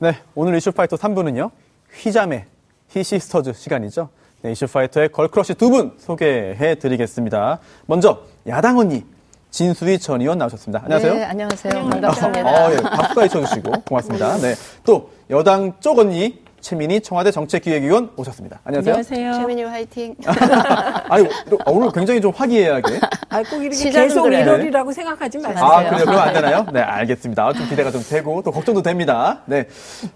네, 0.00 0.16
오늘 0.34 0.56
이슈파이터 0.56 0.96
3부는요. 0.96 1.50
희자매, 1.92 2.46
희 2.88 3.07
sisters 3.07 3.52
시간이죠. 3.54 4.08
네, 4.42 4.52
이슈파이터의 4.52 5.10
girl 5.10 5.30
crush 5.30 5.54
두 5.54 5.70
분 5.70 5.94
소개해 5.98 6.76
드리겠습니다. 6.76 7.58
먼저 7.86 8.20
야당 8.46 8.78
언니 8.78 9.04
진수희 9.50 9.98
전 9.98 10.20
의원 10.20 10.38
나오셨습니다. 10.38 10.82
안녕하세요. 10.84 11.14
네, 11.14 11.24
안녕하세요. 11.24 11.72
반갑습니다. 11.88 12.66
어, 12.66 12.72
예, 12.72 12.76
박수까지 12.76 13.28
쳐주시고 13.30 13.72
고맙습니다. 13.88 14.36
네, 14.38 14.54
또 14.84 15.10
여당 15.30 15.72
쪽 15.80 15.98
언니 15.98 16.44
최민희 16.60 17.00
청와대 17.00 17.30
정책기획위원 17.30 18.10
오셨습니다. 18.16 18.60
안녕하세요. 18.64 18.94
안녕하세요. 18.94 19.32
최민희 19.34 19.62
화이팅. 19.64 20.14
아니 21.08 21.26
오늘 21.66 21.90
굉장히 21.92 22.20
좀 22.20 22.32
화기애애하게. 22.34 23.00
아, 23.30 23.42
꼭 23.42 23.62
이렇게 23.62 23.90
계속 23.90 24.22
그래요. 24.22 24.44
1월이라고 24.58 24.92
생각하지 24.92 25.38
마세요. 25.38 25.64
아, 25.64 25.84
그래요? 25.88 26.04
그러면 26.04 26.20
안 26.20 26.32
되나요? 26.32 26.66
네, 26.72 26.80
알겠습니다. 26.80 27.52
좀 27.52 27.68
기대가 27.68 27.90
좀 27.90 28.02
되고, 28.08 28.42
또 28.42 28.50
걱정도 28.50 28.82
됩니다. 28.82 29.42
네. 29.46 29.66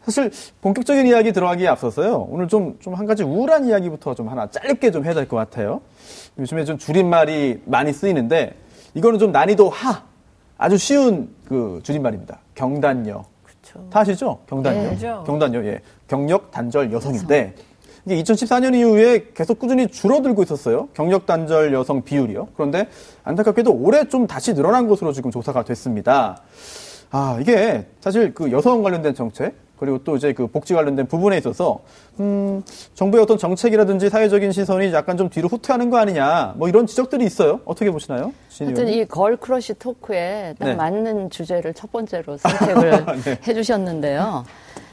사실, 0.03 0.31
본격적인 0.63 1.07
이야기 1.07 1.33
들어가기에 1.33 1.69
앞서서요. 1.69 2.27
오늘 2.31 2.49
좀, 2.49 2.79
좀 2.81 2.93
한 2.95 3.07
가지 3.07 3.23
우울한 3.23 3.67
이야기부터 3.67 4.15
좀 4.15 4.29
하나 4.29 4.49
짧게 4.51 4.91
좀 4.91 5.05
해야 5.05 5.15
될 5.15 5.27
것 5.29 5.37
같아요. 5.37 5.81
요즘에 6.39 6.65
좀 6.65 6.79
줄임말이 6.79 7.63
많이 7.67 7.93
쓰이는데, 7.93 8.55
이거는 8.95 9.19
좀 9.19 9.33
난이도 9.33 9.71
하. 9.71 10.03
아주 10.59 10.77
쉬운 10.79 11.35
그 11.49 11.81
줄임말입니다. 11.83 12.39
경단녀. 12.55 13.25
그렇죠. 13.63 13.89
다 13.91 14.01
아시죠? 14.01 14.41
경단녀. 14.49 14.91
네. 14.91 15.25
경단녀, 15.25 15.65
예. 15.65 15.81
경력 16.09 16.51
단절 16.51 16.93
여성인데, 16.93 17.55
이게 18.05 18.23
2014년 18.23 18.75
이후에 18.75 19.29
계속 19.33 19.61
꾸준히 19.61 19.87
줄어들고 19.87 20.43
있었어요. 20.43 20.89
경력 20.93 21.25
단절 21.25 21.73
여성 21.73 22.03
비율이요. 22.03 22.49
그런데 22.57 22.89
안타깝게도 23.23 23.73
올해 23.73 24.09
좀 24.09 24.27
다시 24.27 24.55
늘어난 24.55 24.89
것으로 24.89 25.13
지금 25.13 25.31
조사가 25.31 25.63
됐습니다. 25.65 26.43
아, 27.11 27.39
이게 27.41 27.87
사실 28.01 28.35
그 28.35 28.51
여성 28.51 28.83
관련된 28.83 29.15
정책, 29.15 29.55
그리고 29.83 29.99
또 30.05 30.15
이제 30.15 30.33
그 30.33 30.47
복지 30.47 30.75
관련된 30.75 31.07
부분에 31.07 31.37
있어서, 31.39 31.81
음, 32.21 32.63
정부의 32.95 33.21
어떤 33.21 33.37
정책이라든지 33.37 34.11
사회적인 34.11 34.53
시선이 34.53 34.93
약간 34.93 35.17
좀 35.17 35.29
뒤로 35.29 35.49
후퇴하는 35.49 35.91
거 35.91 35.99
아니냐, 35.99 36.55
뭐 36.57 36.69
이런 36.69 36.87
지적들이 36.87 37.25
있어요. 37.25 37.59
어떻게 37.65 37.91
보시나요? 37.91 38.33
신 38.49 38.69
하여튼? 38.69 38.87
이 38.87 39.05
girl 39.05 39.36
crush 39.36 39.75
talk에 39.81 40.55
딱 40.57 40.67
네. 40.67 40.75
맞는 40.77 41.31
주제를 41.31 41.75
첫 41.75 41.91
번째로 41.91 42.37
선택을 42.37 43.05
네. 43.27 43.39
해주셨는데요. 43.45 44.45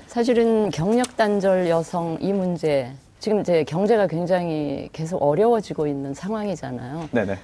사실은 0.08 0.72
경력 0.72 1.16
단절 1.16 1.70
여성 1.70 2.18
이 2.20 2.34
문제 2.34 2.92
지금 3.20 3.42
이제 3.42 3.64
경제가 3.66 4.08
굉장히 4.08 4.90
계속 4.92 5.22
어려워지고 5.22 5.86
있는 5.86 6.16
상황이잖아요. 6.16 7.10
네네. 7.12 7.38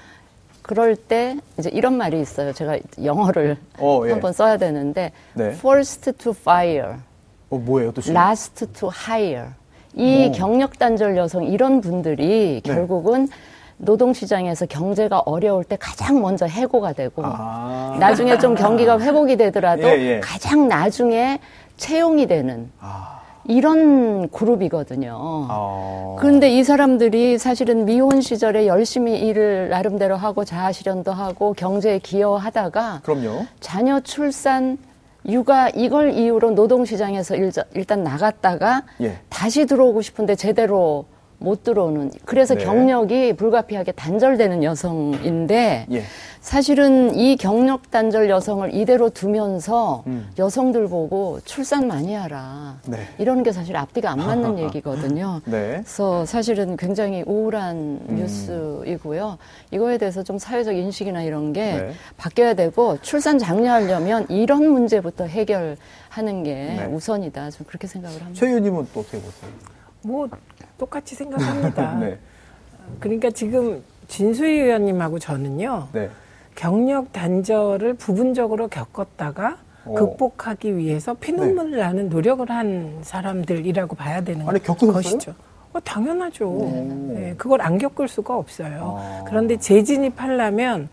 그럴 0.63 0.95
때 0.95 1.37
이제 1.59 1.69
이런 1.71 1.95
말이 1.95 2.19
있어요. 2.19 2.53
제가 2.53 2.79
영어를 3.03 3.57
어, 3.77 4.01
예. 4.07 4.11
한번 4.11 4.33
써야 4.33 4.57
되는데 4.57 5.11
네. 5.35 5.49
first 5.49 6.11
to 6.13 6.31
fire, 6.31 6.95
어, 7.49 7.57
뭐예요, 7.57 7.91
또? 7.91 8.01
last 8.07 8.65
to 8.73 8.89
hire. 8.89 9.49
이 9.95 10.27
오. 10.29 10.31
경력 10.33 10.77
단절 10.77 11.15
여성 11.17 11.45
이런 11.45 11.79
분들이 11.81 12.61
네. 12.63 12.73
결국은 12.73 13.27
노동시장에서 13.77 14.65
경제가 14.65 15.19
어려울 15.25 15.63
때 15.63 15.77
가장 15.79 16.21
먼저 16.21 16.45
해고가 16.45 16.93
되고 16.93 17.21
아. 17.25 17.95
나중에 17.99 18.37
좀 18.37 18.55
경기가 18.55 18.97
회복이 18.99 19.37
되더라도 19.37 19.83
예, 19.83 20.15
예. 20.15 20.19
가장 20.21 20.67
나중에 20.67 21.39
채용이 21.77 22.27
되는 22.27 22.69
아. 22.79 23.19
이런 23.47 24.29
그룹이거든요. 24.29 25.17
아. 25.49 26.15
그런데 26.17 26.49
이 26.49 26.63
사람들이 26.63 27.37
사실은 27.37 27.85
미혼 27.85 28.21
시절에 28.21 28.65
열심히 28.65 29.19
일을 29.19 29.69
나름대로 29.69 30.15
하고 30.15 30.43
자아실현도 30.45 31.11
하고 31.11 31.53
경제에 31.53 31.99
기여하다가 31.99 33.01
그럼요. 33.03 33.45
자녀 33.59 33.99
출산, 33.99 34.77
육아 35.27 35.69
이걸 35.69 36.11
이유로 36.13 36.51
노동시장에서 36.51 37.35
일자- 37.35 37.65
일단 37.73 38.03
나갔다가 38.03 38.83
예. 39.01 39.17
다시 39.29 39.65
들어오고 39.65 40.01
싶은데 40.01 40.35
제대로 40.35 41.05
못 41.37 41.63
들어오는 41.63 42.11
그래서 42.25 42.55
네. 42.55 42.63
경력이 42.63 43.33
불가피하게 43.33 43.91
단절되는 43.93 44.63
여성인데 44.63 45.87
예. 45.91 46.03
사실은 46.41 47.15
이 47.15 47.35
경력 47.37 47.89
단절 47.91 48.29
여성을 48.29 48.73
이대로 48.73 49.09
두면서 49.09 50.03
음. 50.07 50.29
여성들 50.37 50.87
보고 50.87 51.39
출산 51.43 51.87
많이 51.87 52.13
하라 52.13 52.77
네. 52.85 52.99
이러는 53.17 53.43
게 53.43 53.51
사실 53.51 53.75
앞뒤가 53.75 54.11
안 54.11 54.19
맞는 54.19 54.59
얘기거든요. 54.65 55.41
네. 55.45 55.51
그래서 55.81 56.25
사실은 56.25 56.77
굉장히 56.77 57.23
우울한 57.25 57.75
음. 58.09 58.15
뉴스이고요. 58.15 59.37
이거에 59.71 59.97
대해서 59.97 60.23
좀 60.23 60.37
사회적 60.37 60.75
인식이나 60.75 61.23
이런 61.23 61.51
게 61.51 61.61
네. 61.73 61.91
바뀌어야 62.17 62.53
되고 62.53 62.97
출산 63.01 63.37
장려하려면 63.39 64.25
이런 64.29 64.69
문제부터 64.69 65.25
해결하는 65.25 66.43
게 66.43 66.53
네. 66.53 66.85
우선이다. 66.85 67.51
좀 67.51 67.65
그렇게 67.67 67.87
생각을 67.87 68.21
합니다. 68.21 68.39
최 68.39 68.47
의원님은 68.47 68.87
또 68.93 68.99
어떻게 68.99 69.17
보세요? 69.17 69.49
뭐 70.03 70.29
똑같이 70.77 71.15
생각합니다. 71.15 71.95
네. 71.99 72.17
그러니까 72.99 73.29
지금 73.31 73.83
진수희 74.07 74.61
의원님하고 74.61 75.19
저는요. 75.19 75.89
네. 75.93 76.09
경력 76.55 77.11
단절을 77.11 77.95
부분적으로 77.95 78.67
겪었다가 78.67 79.57
오. 79.85 79.93
극복하기 79.93 80.77
위해서 80.77 81.13
피눈물을 81.13 81.77
나는 81.77 82.09
노력을 82.09 82.49
한 82.49 82.99
사람들이라고 83.01 83.95
봐야 83.95 84.21
되는 84.21 84.47
아니? 84.47 84.61
것이죠. 84.63 85.35
어, 85.73 85.79
당연하죠. 85.81 86.47
오. 86.47 87.13
네, 87.13 87.35
그걸 87.37 87.61
안 87.61 87.77
겪을 87.77 88.07
수가 88.07 88.37
없어요. 88.37 88.97
아. 88.99 89.23
그런데 89.27 89.57
재진입하려면 89.57 90.89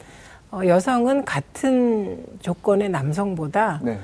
어, 0.50 0.60
여성은 0.66 1.25
같은 1.25 2.25
조건의 2.41 2.91
남성보다 2.91 3.81
네. 3.82 3.98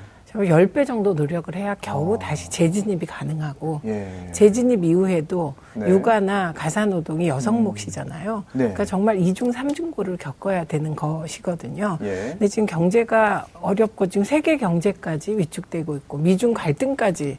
10배 0.44 0.86
정도 0.86 1.14
노력을 1.14 1.54
해야 1.54 1.74
겨우 1.80 2.14
아. 2.14 2.18
다시 2.18 2.48
재진입이 2.50 3.06
가능하고 3.06 3.80
예. 3.84 4.08
재진입 4.32 4.84
이후에도 4.84 5.54
네. 5.74 5.88
육아나 5.88 6.52
가사노동이 6.54 7.28
여성 7.28 7.62
몫이잖아요. 7.64 8.44
네. 8.52 8.58
그러니까 8.58 8.84
정말 8.84 9.18
이중 9.18 9.52
삼중고를 9.52 10.16
겪어야 10.16 10.64
되는 10.64 10.94
것이거든요. 10.94 11.98
예. 12.02 12.30
근데 12.32 12.48
지금 12.48 12.66
경제가 12.66 13.46
어렵고 13.60 14.06
지금 14.06 14.24
세계 14.24 14.56
경제까지 14.56 15.36
위축되고 15.38 15.96
있고 15.96 16.18
미중 16.18 16.54
갈등까지 16.54 17.38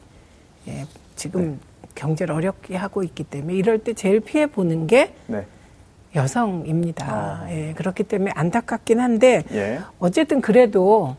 예, 0.68 0.86
지금 1.16 1.52
네. 1.52 1.58
경제를 1.96 2.36
어렵게 2.36 2.76
하고 2.76 3.04
있기 3.04 3.24
때문에 3.24 3.56
이럴 3.56 3.80
때 3.80 3.94
제일 3.94 4.20
피해 4.20 4.46
보는 4.48 4.88
게 4.88 5.14
네. 5.28 5.46
여성입니다. 6.16 7.06
아. 7.08 7.48
예, 7.52 7.74
그렇기 7.74 8.04
때문에 8.04 8.32
안타깝긴 8.36 9.00
한데 9.00 9.44
예. 9.52 9.80
어쨌든 10.00 10.42
그래도 10.42 11.06
어, 11.06 11.18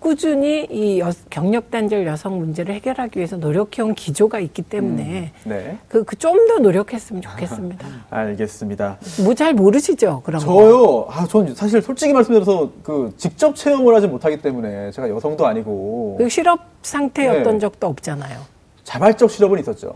꾸준히 0.00 0.64
이 0.70 1.00
여- 1.00 1.10
경력 1.30 1.70
단절 1.70 2.06
여성 2.06 2.38
문제를 2.38 2.74
해결하기 2.76 3.18
위해서 3.18 3.36
노력해온 3.36 3.94
기조가 3.94 4.38
있기 4.40 4.62
때문에 4.62 5.32
네. 5.44 5.78
그좀 5.88 6.46
더 6.48 6.58
노력했으면 6.58 7.22
좋겠습니다. 7.22 7.86
알겠습니다. 8.10 8.98
뭐 9.24 9.34
잘 9.34 9.52
모르시죠 9.54 10.22
그런 10.24 10.40
거? 10.40 10.46
저요, 10.46 11.06
아, 11.10 11.26
전 11.26 11.54
사실 11.54 11.82
솔직히 11.82 12.12
말씀드려서 12.12 12.70
그 12.82 13.12
직접 13.16 13.54
체험을 13.54 13.94
하지 13.94 14.06
못하기 14.06 14.38
때문에 14.42 14.90
제가 14.92 15.08
여성도 15.10 15.46
아니고 15.46 16.16
그 16.18 16.28
실업 16.28 16.60
상태였던 16.82 17.54
네. 17.54 17.58
적도 17.58 17.86
없잖아요. 17.88 18.40
자발적 18.84 19.30
실업은 19.30 19.58
있었죠. 19.60 19.94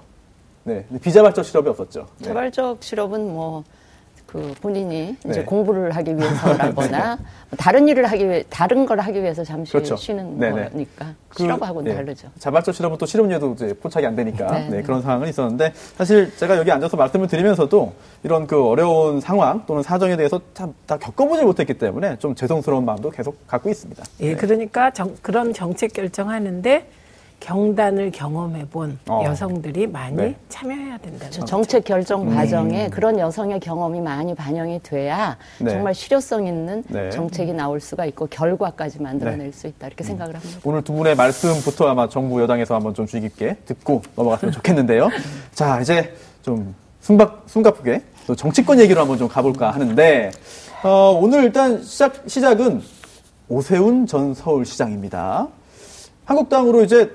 네. 0.65 0.85
비자발적 1.01 1.45
실업이 1.45 1.69
없었죠. 1.71 2.07
네. 2.19 2.25
자발적 2.27 2.83
실업은 2.83 3.33
뭐, 3.33 3.65
그 4.31 4.55
본인이 4.61 5.17
이제 5.25 5.41
네. 5.41 5.45
공부를 5.45 5.91
하기 5.97 6.17
위해서라거나 6.17 7.17
뭐 7.51 7.57
다른 7.59 7.89
일을 7.89 8.07
하기 8.07 8.29
위해, 8.29 8.45
다른 8.49 8.87
걸 8.87 9.01
하기 9.01 9.21
위해서 9.21 9.43
잠시 9.43 9.73
그렇죠. 9.73 9.97
쉬는 9.97 10.39
네네. 10.39 10.69
거니까. 10.71 11.15
그, 11.29 11.43
실업하고는 11.43 11.91
예, 11.91 11.97
다르죠. 11.97 12.29
자발적 12.39 12.73
실업은 12.73 12.97
또 12.97 13.07
실업료도 13.07 13.55
이제 13.55 13.75
포착이 13.75 14.07
안 14.07 14.15
되니까 14.15 14.47
네, 14.53 14.69
네, 14.69 14.77
네. 14.77 14.83
그런 14.83 15.03
상황은 15.03 15.29
있었는데 15.29 15.73
사실 15.97 16.33
제가 16.37 16.57
여기 16.57 16.71
앉아서 16.71 16.97
말씀을 16.97 17.27
드리면서도 17.27 17.93
이런 18.23 18.47
그 18.47 18.65
어려운 18.65 19.21
상황 19.21 19.65
또는 19.67 19.83
사정에 19.83 20.17
대해서 20.17 20.41
참 20.55 20.73
다 20.87 20.97
겪어보지 20.97 21.43
못했기 21.45 21.75
때문에 21.75 22.17
좀 22.19 22.35
죄송스러운 22.37 22.85
마음도 22.85 23.11
계속 23.11 23.45
갖고 23.49 23.69
있습니다. 23.69 24.03
예, 24.21 24.35
그러니까 24.37 24.93
정- 24.93 25.17
그런 25.23 25.53
정책 25.53 25.93
결정하는데 25.93 26.87
경단을 27.41 28.11
경험해 28.13 28.67
본 28.67 28.99
어. 29.09 29.23
여성들이 29.25 29.87
많이 29.87 30.17
네. 30.17 30.37
참여해야 30.51 30.99
된다는 30.99 31.33
저 31.33 31.41
거죠. 31.41 31.45
정책 31.47 31.85
결정 31.85 32.29
과정에 32.29 32.89
그런 32.91 33.19
여성의 33.19 33.61
경험이 33.61 34.01
많이 34.01 34.35
반영이 34.35 34.81
돼야 34.83 35.37
네. 35.59 35.71
정말 35.71 35.95
실효성 35.95 36.47
있는 36.47 36.85
네. 36.89 37.11
정책이 37.11 37.55
나올 37.55 37.81
수가 37.81 38.05
있고 38.07 38.27
결과까지 38.27 39.01
만들어낼 39.03 39.53
수 39.53 39.67
있다 39.67 39.87
이렇게 39.87 40.05
생각을 40.05 40.35
합니다. 40.37 40.61
오늘 40.65 40.83
두 40.83 40.93
분의 40.93 41.17
말씀부터 41.17 41.89
아마 41.89 42.09
정부 42.09 42.41
여당에서 42.43 42.75
한번 42.75 42.95
좀 42.95 43.07
주의 43.07 43.23
깊게 43.23 43.57
듣고 43.65 44.03
넘어갔으면 44.17 44.53
좋겠는데요. 44.53 45.09
자, 45.55 45.81
이제 45.81 46.15
좀 46.43 46.75
숨박, 47.01 47.45
숨가쁘게 47.47 48.03
또 48.27 48.37
정치권 48.37 48.79
얘기로 48.81 49.01
한번 49.01 49.17
좀 49.17 49.29
가볼까 49.29 49.71
하는데, 49.71 50.31
어, 50.85 51.19
오늘 51.21 51.45
일단 51.45 51.83
시작, 51.83 52.23
시작은 52.27 52.83
오세훈 53.49 54.07
전 54.07 54.35
서울시장입니다. 54.35 55.49
한국당으로 56.27 56.85
이제, 56.85 57.11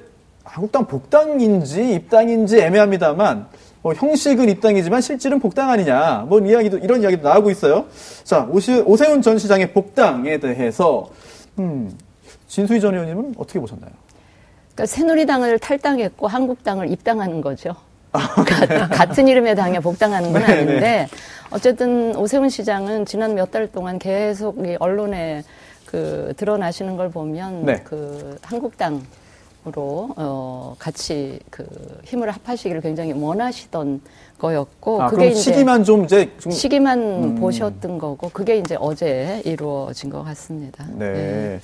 한국당 0.45 0.85
복당인지 0.87 1.93
입당인지 1.93 2.59
애매합니다만, 2.61 3.47
뭐 3.81 3.93
형식은 3.93 4.49
입당이지만 4.49 5.01
실질은 5.01 5.39
복당 5.39 5.69
아니냐, 5.69 6.25
뭐 6.27 6.39
이야기도, 6.39 6.77
이런 6.77 7.01
이야기도 7.01 7.27
나오고 7.27 7.51
있어요. 7.51 7.85
자, 8.23 8.47
오세훈 8.49 9.21
전 9.21 9.37
시장의 9.37 9.73
복당에 9.73 10.39
대해서, 10.39 11.09
음, 11.59 11.91
진수희 12.47 12.79
전 12.79 12.93
의원님은 12.93 13.35
어떻게 13.37 13.59
보셨나요? 13.59 13.91
그러니까 14.73 14.85
새누리당을 14.85 15.59
탈당했고 15.59 16.27
한국당을 16.27 16.91
입당하는 16.91 17.41
거죠. 17.41 17.75
가- 18.15 18.87
같은 18.87 19.27
이름의 19.27 19.55
당에 19.57 19.79
복당하는 19.81 20.31
건 20.31 20.41
네, 20.41 20.53
아닌데 20.53 21.07
어쨌든 21.51 22.15
오세훈 22.15 22.47
시장은 22.47 23.05
지난 23.05 23.35
몇 23.35 23.51
달 23.51 23.69
동안 23.69 23.99
계속 23.99 24.65
이 24.65 24.77
언론에 24.79 25.43
그 25.85 26.33
드러나시는 26.37 26.95
걸 26.95 27.09
보면 27.09 27.65
네. 27.65 27.81
그 27.83 28.37
한국당 28.41 29.01
으로 29.67 30.09
어 30.15 30.75
같이 30.77 31.39
그 31.49 31.65
힘을 32.03 32.29
합하시기를 32.29 32.81
굉장히 32.81 33.13
원하시던 33.13 33.99
거였고 34.37 35.01
아, 35.01 35.07
그게 35.07 35.29
이제 35.29 35.39
시기만 35.39 35.83
좀 35.83 36.05
이제 36.05 36.31
좀 36.37 36.51
시기만 36.51 36.99
음. 36.99 37.35
보셨던 37.35 37.97
거고 37.97 38.29
그게 38.29 38.57
이제 38.57 38.77
어제 38.79 39.41
이루어진 39.43 40.11
것 40.11 40.23
같습니다. 40.23 40.85
네. 40.93 41.05
예. 41.05 41.59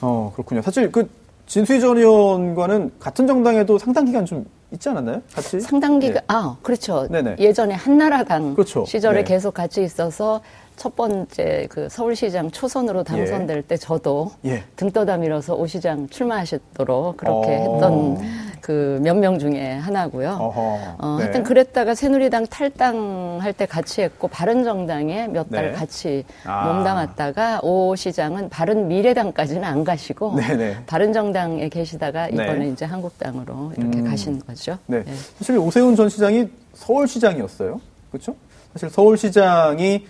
어, 0.00 0.32
그렇군요. 0.34 0.62
사실 0.62 0.90
그 0.90 1.06
진수희 1.46 1.80
전 1.82 1.98
의원과는 1.98 2.92
같은 2.98 3.26
정당에도 3.26 3.78
상당 3.78 4.06
기간 4.06 4.24
좀 4.24 4.46
있지 4.70 4.88
않았나요? 4.88 5.20
같이? 5.34 5.60
상당 5.60 5.98
기간 5.98 6.16
예. 6.16 6.24
아 6.28 6.56
그렇죠. 6.62 7.06
네네. 7.08 7.36
예전에 7.38 7.74
한나라당 7.74 8.54
그렇죠. 8.54 8.86
시절에 8.86 9.18
네. 9.18 9.24
계속 9.24 9.52
같이 9.52 9.82
있어서 9.82 10.40
첫 10.82 10.96
번째 10.96 11.68
그 11.70 11.88
서울시장 11.88 12.50
초선으로 12.50 13.04
당선될 13.04 13.62
때 13.62 13.76
저도 13.76 14.32
예. 14.44 14.64
등 14.74 14.90
떠다 14.90 15.16
밀어서 15.16 15.54
오 15.54 15.64
시장 15.68 16.08
출마하셨도록 16.08 17.18
그렇게 17.18 17.50
어. 17.54 17.74
했던 17.74 18.18
그 18.60 18.98
몇 19.00 19.14
명 19.16 19.38
중에 19.38 19.74
하나고요. 19.74 20.30
어허. 20.40 20.96
어, 20.98 21.16
네. 21.18 21.22
하여튼 21.24 21.44
그랬다가 21.44 21.94
새누리당 21.94 22.46
탈당할 22.48 23.52
때 23.52 23.64
같이 23.66 24.02
했고 24.02 24.26
바른정당에 24.26 25.28
몇달 25.28 25.66
네. 25.70 25.72
같이 25.72 26.24
아. 26.44 26.72
몸담았다가 26.72 27.60
오 27.62 27.94
시장은 27.94 28.48
바른미래당까지는 28.48 29.62
안 29.62 29.84
가시고 29.84 30.34
네네. 30.34 30.78
바른정당에 30.86 31.68
계시다가 31.68 32.26
이번에 32.28 32.54
네. 32.54 32.68
이제 32.70 32.84
한국당으로 32.84 33.72
이렇게 33.76 33.98
음. 34.00 34.04
가신 34.04 34.40
거죠. 34.40 34.76
네. 34.86 35.04
예. 35.06 35.12
사실 35.38 35.56
오세훈 35.58 35.94
전 35.94 36.08
시장이 36.08 36.48
서울시장이었어요. 36.74 37.80
그렇죠? 38.10 38.34
사실 38.72 38.90
서울시장이 38.90 40.06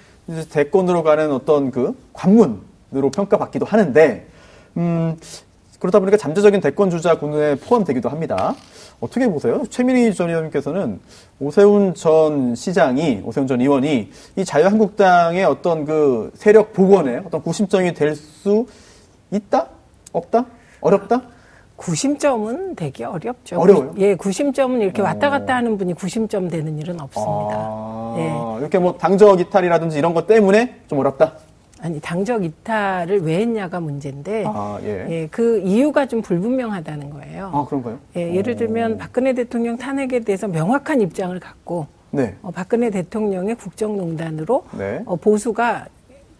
대권으로 0.51 1.03
가는 1.03 1.33
어떤 1.33 1.71
그 1.71 1.97
관문으로 2.13 3.11
평가받기도 3.15 3.67
하는데, 3.67 4.27
음, 4.77 5.17
그러다 5.79 5.99
보니까 5.99 6.17
잠재적인 6.17 6.61
대권 6.61 6.91
주자 6.91 7.19
군에 7.19 7.57
포함되기도 7.57 8.09
합니다. 8.09 8.55
어떻게 9.01 9.27
보세요? 9.29 9.65
최민희 9.69 10.15
전 10.15 10.29
의원님께서는 10.29 11.01
오세훈 11.41 11.95
전 11.95 12.55
시장이, 12.55 13.23
오세훈 13.25 13.49
전 13.49 13.61
의원이 13.61 14.11
이 14.37 14.45
자유한국당의 14.45 15.45
어떤 15.45 15.85
그 15.85 16.31
세력 16.37 16.73
복원에 16.73 17.21
어떤 17.25 17.43
구심점이 17.43 17.95
될 17.95 18.15
수 18.15 18.67
있다? 19.33 19.69
없다? 20.13 20.47
어렵다? 20.81 21.23
구심점은 21.83 22.77
되게 22.77 23.05
어렵죠. 23.05 23.59
어려워요? 23.59 23.91
구- 23.91 24.01
예, 24.01 24.15
구심점은 24.15 24.81
이렇게 24.81 25.03
왔다 25.03 25.27
어. 25.27 25.31
갔다 25.31 25.57
하는 25.57 25.77
분이 25.77 25.95
구심점 25.95 26.49
되는 26.49 26.79
일은 26.79 27.01
없습니다. 27.01 27.57
아, 27.57 28.15
예. 28.19 28.61
이렇게 28.61 28.79
뭐 28.79 28.97
당적 28.97 29.41
이탈이라든지 29.41 29.99
이런 29.99 30.15
것 30.15 30.29
때문에 30.29 30.77
좀 30.87 31.01
어렵다. 31.01 31.33
아니 31.81 32.01
당적 32.01 32.45
이탈을 32.45 33.23
왜 33.25 33.41
했냐가 33.41 33.81
문제인데 33.81 34.45
아, 34.47 34.79
예. 34.85 35.07
예, 35.11 35.29
그 35.33 35.59
이유가 35.65 36.07
좀 36.07 36.23
불분명하다는 36.23 37.11
거예요. 37.11 37.51
아, 37.53 37.65
그런가요? 37.67 37.99
예, 38.17 38.33
예를 38.37 38.55
들면 38.55 38.99
박근혜 38.99 39.33
대통령 39.33 39.77
탄핵에 39.77 40.21
대해서 40.21 40.47
명확한 40.47 41.01
입장을 41.01 41.39
갖고 41.41 41.89
네. 42.13 42.37
어, 42.43 42.53
박근혜 42.53 42.91
대통령의 42.91 43.57
국정농단으로 43.57 44.65
네. 44.79 45.03
어, 45.05 45.17
보수가 45.17 45.87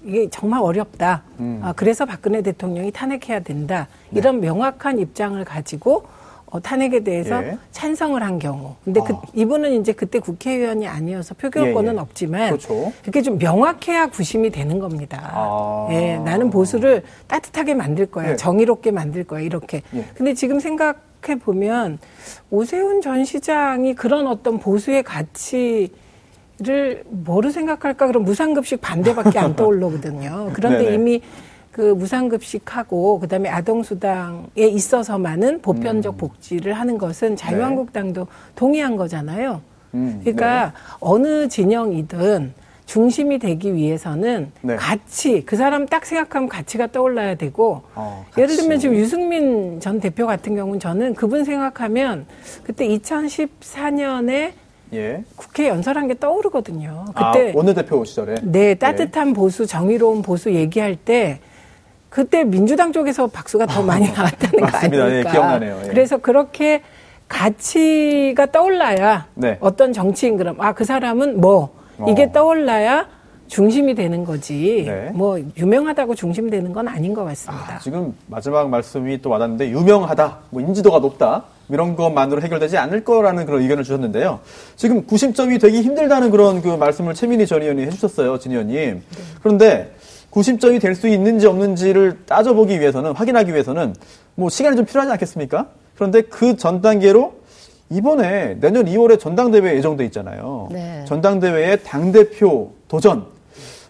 이게 0.05 0.29
정말 0.31 0.61
어렵다. 0.61 1.23
음. 1.41 1.61
아, 1.63 1.73
그래서 1.73 2.05
박근혜 2.05 2.43
대통령이 2.43 2.91
탄핵해야 2.91 3.41
된다. 3.41 3.89
이런 4.13 4.41
명확한 4.41 4.99
입장을 4.99 5.43
가지고 5.45 6.05
어, 6.53 6.61
탄핵에 6.61 7.01
대해서 7.01 7.43
예. 7.43 7.57
찬성을 7.71 8.23
한 8.23 8.39
경우. 8.39 8.75
근데 8.85 9.01
그, 9.01 9.15
아. 9.15 9.23
이분은 9.33 9.81
이제 9.81 9.93
그때 9.93 10.19
국회의원이 10.19 10.87
아니어서 10.87 11.35
표결권은 11.35 11.95
예, 11.95 11.97
예. 11.97 12.01
없지만 12.01 12.49
그렇죠. 12.51 12.93
그게 13.03 13.23
좀 13.23 13.39
명확해야 13.39 14.09
구심이 14.09 14.51
되는 14.51 14.79
겁니다. 14.79 15.31
아. 15.33 15.89
예, 15.93 16.19
나는 16.19 16.51
보수를 16.51 17.05
따뜻하게 17.27 17.73
만들 17.75 18.05
거야. 18.05 18.33
예. 18.33 18.37
정의롭게 18.37 18.91
만들 18.91 19.25
거야. 19.25 19.41
이렇게. 19.41 19.81
예. 19.95 20.05
근데 20.15 20.35
지금 20.35 20.61
생각해 20.61 21.39
보면 21.43 21.99
오세훈 22.51 23.01
전 23.01 23.25
시장이 23.25 23.95
그런 23.95 24.27
어떤 24.27 24.59
보수의 24.59 25.05
가치 25.05 25.91
를 26.63 27.03
뭐로 27.09 27.51
생각할까? 27.51 28.07
그럼 28.07 28.25
무상급식 28.25 28.81
반대밖에 28.81 29.39
안 29.39 29.57
떠올르거든요. 29.57 30.51
그런데. 30.55 30.95
이미 30.95 31.21
그 31.73 31.81
무상급식하고 31.81 33.19
그다음에 33.19 33.49
아동수당에 33.49 34.45
있어서만은 34.57 35.55
음. 35.55 35.61
보편적 35.63 36.19
복지를 36.19 36.75
하는 36.75 36.99
것은 36.99 37.35
자유한국당도 37.35 38.27
동의한 38.55 38.97
거잖아요. 38.97 39.63
네. 39.93 39.99
음, 39.99 40.21
그러니까 40.23 40.75
어느 41.01 41.49
진영이든 41.49 42.53
중심이 42.85 43.39
되기 43.39 43.75
위해서는 43.75 44.53
네. 44.61 44.77
가치 44.77 45.43
그 45.47 45.57
사람 45.57 45.87
딱 45.87 46.05
생각하면 46.05 46.49
가치가 46.49 46.87
떠올라야 46.89 47.37
되고 47.37 47.83
어, 47.95 48.27
예를. 48.37 48.55
들면 48.55 48.79
지금 48.79 48.97
유승민 48.97 49.81
전 49.81 49.99
대표 49.99 50.27
같은 50.27 50.55
경우는 50.55 50.79
저는 50.79 51.15
그분 51.15 51.45
생각하면 51.45 52.27
그때 52.65 52.87
2014년에 52.89 54.53
예. 54.95 55.25
국회 55.37 55.69
연설한 55.69 56.09
게 56.09 56.19
떠오르거든요. 56.19 57.07
아, 57.15 57.33
그때 57.33 57.53
원내대표 57.55 58.05
시절에. 58.05 58.35
네 58.43 58.75
따뜻한 58.75 59.33
보수 59.33 59.67
정의로운 59.67 60.23
보수 60.23 60.53
얘기할 60.53 60.97
때 60.97 61.41
그때 62.11 62.45
민주당 62.45 62.93
쪽에서 62.93 63.27
박수가 63.27 63.67
더 63.67 63.83
많이 63.83 64.11
나왔다는 64.13 64.61
거 64.61 64.67
아, 64.67 64.71
맞습니다. 64.71 64.97
예, 64.99 65.03
아닙니까? 65.05 65.31
기억나네요. 65.33 65.81
예. 65.85 65.89
그래서 65.89 66.19
그렇게 66.19 66.83
가치가 67.29 68.45
떠올라야 68.47 69.29
네. 69.35 69.57
어떤 69.61 69.93
정치인 69.95 70.37
그럼 70.37 70.61
아 70.61 70.75
그 70.75 70.85
사람은 70.85 71.41
뭐 71.41 71.71
이게 72.09 72.25
어. 72.25 72.33
떠올라야 72.33 73.09
중심이 73.57 73.95
되는 73.95 74.25
거지 74.25 74.85
네. 74.87 75.11
뭐 75.13 75.39
유명하다고 75.59 76.15
중심 76.15 76.49
되는 76.49 76.73
건 76.73 76.89
아닌 76.89 77.13
것 77.13 77.23
같습니다. 77.25 77.75
아, 77.75 77.79
지금 77.81 78.15
마지막 78.27 78.71
말씀이 78.71 79.21
또 79.21 79.29
와닿는데 79.29 79.69
유명하다, 79.69 80.39
뭐 80.49 80.63
인지도가 80.63 81.01
높다 81.01 81.45
이런 81.69 81.95
것만으로 81.95 82.41
해결되지 82.41 82.79
않을 82.79 83.05
거라는 83.05 83.45
그런 83.45 83.61
의견을 83.61 83.85
주셨는데요. 83.85 84.41
지금 84.77 85.05
구심점이 85.07 85.59
되기 85.59 85.83
힘들다는 85.83 86.31
그런 86.31 86.63
그 86.63 86.69
말씀을 86.69 87.13
최민희 87.13 87.47
전 87.47 87.61
의원이 87.61 87.83
해주셨어요, 87.83 88.39
진 88.39 88.53
의원님. 88.53 89.03
그런데 89.43 89.93
구심점이 90.31 90.79
될 90.79 90.95
수 90.95 91.07
있는지 91.07 91.47
없는지를 91.47 92.21
따져보기 92.25 92.81
위해서는 92.81 93.13
확인하기 93.13 93.53
위해서는 93.53 93.95
뭐 94.35 94.49
시간이 94.49 94.77
좀 94.77 94.87
필요하지 94.87 95.13
않겠습니까? 95.13 95.67
그런데 95.95 96.23
그 96.23 96.57
전 96.57 96.81
단계로 96.81 97.35
이번에 97.91 98.57
내년 98.61 98.87
2월에 98.87 99.21
전당대회 99.21 99.77
예정돼 99.77 100.07
있잖아요. 100.07 100.69
네. 100.73 101.05
전당대회에 101.07 101.77
당 101.85 102.13
대표 102.13 102.73
도전. 102.89 103.27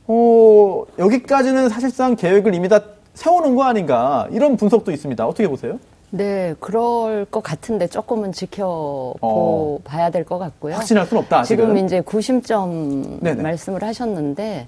어, 0.07 0.85
여기까지는 0.99 1.69
사실상 1.69 2.17
계획을 2.17 2.55
이미 2.55 2.69
다 2.69 2.81
세워놓은 3.15 3.55
거 3.55 3.65
아닌가 3.65 4.27
이런 4.31 4.57
분석도 4.57 4.91
있습니다. 4.91 5.27
어떻게 5.27 5.49
보세요? 5.49 5.79
네, 6.11 6.55
그럴 6.61 7.25
것 7.27 7.43
같은데 7.43 7.87
조금은 7.87 8.33
지켜봐야 8.33 9.15
어. 9.23 9.79
될것 10.13 10.39
같고요. 10.39 10.75
확신할 10.75 11.07
수는 11.07 11.23
없다. 11.23 11.41
아직은. 11.41 11.65
지금 11.67 11.85
이제 11.85 12.01
구심점 12.01 13.21
네네. 13.21 13.43
말씀을 13.43 13.83
하셨는데 13.83 14.67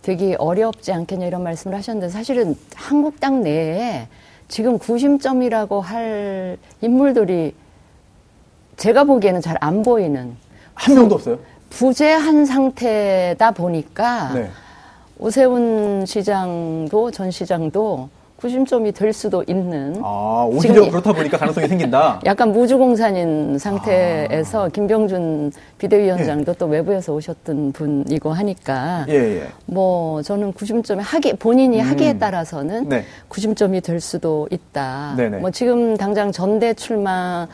되게 0.00 0.34
어렵지 0.38 0.92
않겠냐 0.92 1.26
이런 1.26 1.42
말씀을 1.42 1.76
하셨는데 1.76 2.08
사실은 2.10 2.56
한국당 2.74 3.42
내에 3.42 4.08
지금 4.48 4.78
구심점이라고 4.78 5.80
할 5.80 6.56
인물들이 6.80 7.54
제가 8.76 9.04
보기에는 9.04 9.40
잘 9.42 9.56
안 9.60 9.82
보이는 9.82 10.34
한 10.74 10.94
명도 10.94 11.16
없어요. 11.16 11.38
부재한 11.72 12.44
상태다 12.44 13.52
보니까 13.52 14.32
네. 14.34 14.50
오세훈 15.18 16.04
시장도 16.06 17.10
전 17.10 17.30
시장도 17.30 18.08
구심점이 18.36 18.90
될 18.90 19.12
수도 19.12 19.44
있는 19.46 20.00
아 20.02 20.48
오히려 20.50 20.90
그렇다 20.90 21.12
보니까 21.12 21.38
가능성이 21.38 21.68
생긴다. 21.68 22.20
약간 22.26 22.50
무주공산인 22.52 23.56
상태에서 23.56 24.66
아. 24.66 24.68
김병준 24.68 25.52
비대위원장도 25.78 26.54
또 26.54 26.66
외부에서 26.66 27.14
오셨던 27.14 27.72
분이고 27.72 28.32
하니까 28.32 29.06
예 29.08 29.14
예. 29.14 29.48
뭐 29.66 30.22
저는 30.22 30.52
구심점이 30.54 31.00
하기 31.02 31.34
본인이 31.34 31.80
음. 31.80 31.88
하기에 31.88 32.18
따라서는 32.18 32.88
네. 32.88 33.04
구심점이 33.28 33.80
될 33.80 34.00
수도 34.00 34.48
있다. 34.50 35.14
네네. 35.16 35.38
뭐 35.38 35.52
지금 35.52 35.96
당장 35.96 36.32
전대 36.32 36.74
출마를 36.74 37.46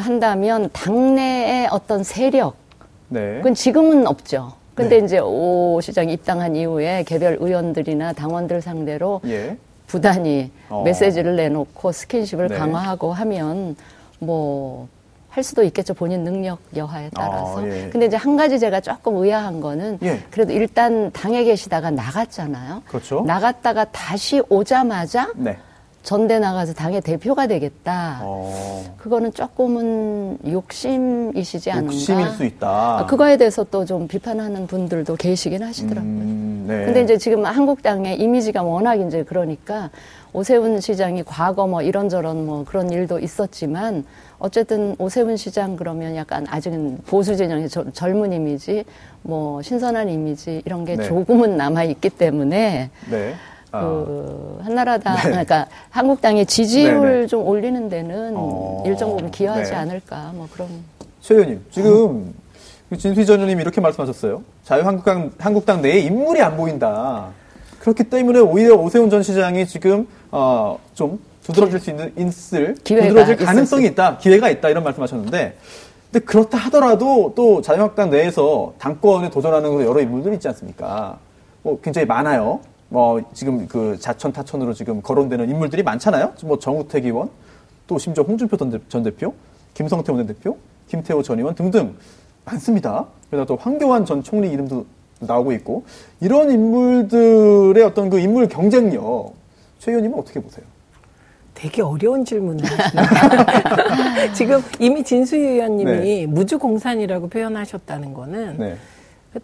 한다면 0.00 0.68
당내의 0.74 1.68
어떤 1.70 2.04
세력 2.04 2.65
네. 3.08 3.36
그건 3.38 3.54
지금은 3.54 4.06
없죠. 4.06 4.52
근데 4.74 4.98
네. 4.98 5.04
이제 5.04 5.18
오 5.18 5.80
시장이 5.80 6.12
입당한 6.12 6.54
이후에 6.54 7.02
개별 7.04 7.38
의원들이나 7.40 8.12
당원들 8.12 8.60
상대로 8.60 9.20
예. 9.26 9.56
부단히 9.86 10.50
어. 10.68 10.82
메시지를 10.84 11.36
내놓고 11.36 11.92
스킨십을 11.92 12.48
네. 12.48 12.56
강화하고 12.56 13.12
하면 13.12 13.76
뭐 14.18 14.88
할 15.36 15.44
수도 15.44 15.62
있겠죠 15.64 15.92
본인 15.92 16.24
능력 16.24 16.58
여하에 16.74 17.10
따라서. 17.12 17.60
아, 17.60 17.68
예. 17.68 17.90
근데 17.92 18.06
이제 18.06 18.16
한 18.16 18.38
가지 18.38 18.58
제가 18.58 18.80
조금 18.80 19.16
의아한 19.18 19.60
거는 19.60 19.98
예. 20.02 20.18
그래도 20.30 20.54
일단 20.54 21.12
당에 21.12 21.44
계시다가 21.44 21.90
나갔잖아요. 21.90 22.82
그렇죠. 22.86 23.22
나갔다가 23.26 23.84
다시 23.92 24.40
오자마자 24.48 25.30
네. 25.36 25.58
전대 26.06 26.38
나가서 26.38 26.72
당의 26.72 27.00
대표가 27.00 27.48
되겠다. 27.48 28.20
어, 28.22 28.84
그거는 28.96 29.32
조금은 29.32 30.38
욕심이시지 30.48 31.68
않은가? 31.72 31.92
욕심일 31.92 32.28
수 32.30 32.44
있다. 32.44 32.98
아, 33.00 33.06
그거에 33.06 33.36
대해서 33.36 33.64
또 33.64 33.84
좀 33.84 34.06
비판하는 34.08 34.66
분들도 34.68 35.16
계시긴 35.16 35.62
하시더라고요. 35.64 36.02
음, 36.12 36.64
네. 36.68 36.84
근데 36.84 37.02
이제 37.02 37.18
지금 37.18 37.44
한국당의 37.44 38.20
이미지가 38.20 38.62
워낙 38.62 38.94
이제 39.00 39.24
그러니까 39.24 39.90
오세훈 40.32 40.80
시장이 40.80 41.24
과거 41.24 41.66
뭐 41.66 41.82
이런저런 41.82 42.46
뭐 42.46 42.64
그런 42.64 42.90
일도 42.90 43.18
있었지만 43.18 44.04
어쨌든 44.38 44.94
오세훈 44.98 45.36
시장 45.36 45.74
그러면 45.76 46.14
약간 46.14 46.46
아직은 46.48 46.98
보수 47.06 47.34
진영의 47.36 47.68
저- 47.68 47.90
젊은 47.92 48.32
이미지 48.32 48.84
뭐 49.22 49.60
신선한 49.62 50.08
이미지 50.08 50.62
이런 50.64 50.84
게 50.84 50.96
네. 50.96 51.04
조금은 51.04 51.56
남아 51.56 51.82
있기 51.84 52.10
때문에 52.10 52.90
네. 53.10 53.34
아, 53.78 53.80
그 53.82 54.58
한나라당 54.62 55.16
네. 55.16 55.22
그러니까 55.22 55.66
한국당의 55.90 56.46
지지율 56.46 57.00
네네. 57.00 57.26
좀 57.26 57.46
올리는 57.46 57.88
데는 57.88 58.34
어, 58.36 58.82
일정 58.86 59.10
부분 59.10 59.30
기여하지 59.30 59.70
네. 59.70 59.76
않을까 59.76 60.32
뭐 60.34 60.48
그런 60.52 60.68
최 61.20 61.34
의원님, 61.34 61.64
지금 61.70 62.34
진수희 62.96 63.26
전 63.26 63.36
의원님이 63.36 63.62
이렇게 63.62 63.80
말씀하셨어요. 63.80 64.42
자유한국당 64.64 65.32
한국당 65.38 65.82
내에 65.82 65.98
인물이 66.00 66.40
안 66.40 66.56
보인다. 66.56 67.28
그렇기 67.80 68.04
때문에 68.04 68.40
오히려 68.40 68.74
오세훈 68.74 69.10
전 69.10 69.22
시장이 69.22 69.66
지금 69.66 70.06
어, 70.30 70.78
좀 70.94 71.18
두드러질 71.44 71.78
수 71.78 71.90
있는 71.90 72.12
있을 72.16 72.74
기회가 72.82 73.06
두드러질 73.08 73.36
가능성이 73.36 73.86
수 73.86 73.92
있다, 73.92 74.18
기회가 74.18 74.50
있다 74.50 74.68
이런 74.68 74.82
말씀하셨는데, 74.82 75.56
근데 76.10 76.24
그렇다 76.24 76.58
하더라도 76.58 77.32
또 77.36 77.62
자유한국당 77.62 78.10
내에서 78.10 78.72
당권에 78.78 79.30
도전하는 79.30 79.80
여러 79.84 80.00
인물들이 80.00 80.34
있지 80.34 80.48
않습니까? 80.48 81.18
뭐 81.62 81.80
굉장히 81.80 82.06
많아요. 82.06 82.60
뭐 82.88 83.20
지금 83.34 83.66
그 83.66 83.98
자천 83.98 84.32
타천으로 84.32 84.72
지금 84.72 85.02
거론되는 85.02 85.48
인물들이 85.48 85.82
많잖아요. 85.82 86.32
뭐 86.44 86.58
정우택 86.58 87.04
의원, 87.04 87.30
또 87.86 87.98
심지어 87.98 88.24
홍준표 88.24 88.56
전 88.56 88.70
대- 88.70 89.10
대표, 89.10 89.34
김성태 89.74 90.12
원내대표, 90.12 90.56
김태호 90.88 91.22
전 91.22 91.38
의원 91.38 91.54
등등 91.54 91.94
많습니다. 92.44 93.06
그러다 93.30 93.46
또 93.46 93.56
황교안 93.56 94.04
전 94.04 94.22
총리 94.22 94.50
이름도 94.50 94.86
나오고 95.20 95.52
있고 95.52 95.84
이런 96.20 96.50
인물들의 96.50 97.82
어떤 97.82 98.08
그 98.10 98.18
인물 98.20 98.48
경쟁력 98.48 99.34
최 99.78 99.90
의원님은 99.90 100.18
어떻게 100.18 100.40
보세요? 100.40 100.64
되게 101.54 101.82
어려운 101.82 102.24
질문을. 102.24 102.62
지금 104.34 104.62
이미 104.78 105.02
진수희 105.02 105.40
의원님이 105.40 105.90
네. 105.92 106.26
무주공산이라고 106.26 107.28
표현하셨다는 107.28 108.14
거는 108.14 108.56
네. 108.58 108.76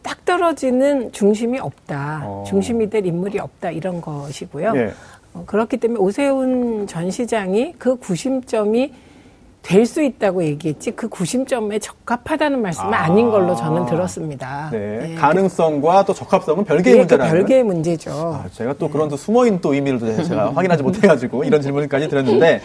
딱 0.02 0.24
떨어지는 0.24 1.12
중심이 1.12 1.58
없다. 1.58 2.22
어. 2.24 2.44
중심이 2.46 2.88
될 2.88 3.04
인물이 3.06 3.38
없다. 3.38 3.70
이런 3.70 4.00
것이고요. 4.00 4.72
예. 4.76 4.92
어, 5.34 5.44
그렇기 5.46 5.76
때문에 5.78 6.00
오세훈 6.00 6.86
전 6.86 7.10
시장이 7.10 7.74
그 7.78 7.96
구심점이 7.96 8.92
될 9.62 9.86
수 9.86 10.02
있다고 10.02 10.42
얘기했지 10.42 10.90
그 10.90 11.08
구심점에 11.08 11.78
적합하다는 11.78 12.60
말씀은 12.62 12.92
아. 12.92 13.04
아. 13.04 13.08
닌 13.08 13.30
걸로 13.30 13.54
저는 13.54 13.86
들었습니다. 13.86 14.70
네. 14.72 15.12
예. 15.12 15.14
가능성과 15.14 16.04
또 16.04 16.12
적합성은 16.12 16.64
별개의 16.64 16.94
예, 16.94 16.96
그 16.96 16.98
문제라는. 17.02 17.32
별개의 17.32 17.62
문제죠. 17.62 18.10
아, 18.12 18.48
제가 18.52 18.74
또 18.78 18.88
그런 18.88 19.08
또 19.08 19.16
숨어있는 19.16 19.60
또 19.60 19.72
의미를 19.72 20.00
또 20.00 20.22
제가 20.24 20.52
확인하지 20.56 20.82
못해가지고 20.82 21.44
이런 21.44 21.62
질문까지 21.62 22.08
드렸는데, 22.08 22.60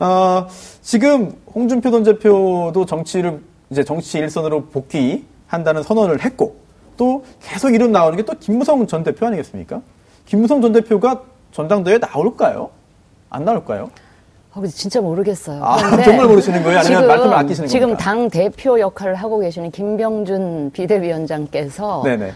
어, 0.00 0.46
지금 0.82 1.32
홍준표 1.54 1.90
전 1.92 2.02
대표도 2.02 2.84
정치를 2.84 3.38
이제 3.70 3.84
정치 3.84 4.18
일선으로 4.18 4.66
복귀한다는 4.66 5.84
선언을 5.84 6.24
했고, 6.24 6.56
또 7.00 7.24
계속 7.40 7.70
이름 7.74 7.92
나오는 7.92 8.14
게 8.18 8.22
또 8.22 8.34
김무성 8.38 8.86
전 8.86 9.02
대표 9.02 9.24
아니겠습니까? 9.26 9.80
김무성 10.26 10.60
전 10.60 10.72
대표가 10.72 11.22
전당대회에 11.50 11.98
나올까요? 11.98 12.68
안 13.30 13.44
나올까요? 13.46 13.90
아, 14.52 14.54
근데 14.54 14.68
진짜 14.68 15.00
모르겠어요. 15.00 15.64
아, 15.64 15.78
정말 16.02 16.26
모르시는 16.26 16.62
거예요? 16.62 16.80
아니면 16.80 17.06
말씀을 17.06 17.34
아끼시는 17.34 17.68
지금 17.68 17.88
겁니까? 17.88 18.04
당 18.04 18.28
대표 18.28 18.78
역할을 18.78 19.14
하고 19.14 19.38
계시는 19.38 19.70
김병준 19.70 20.72
비대위원장께서 20.74 22.02
네네. 22.04 22.32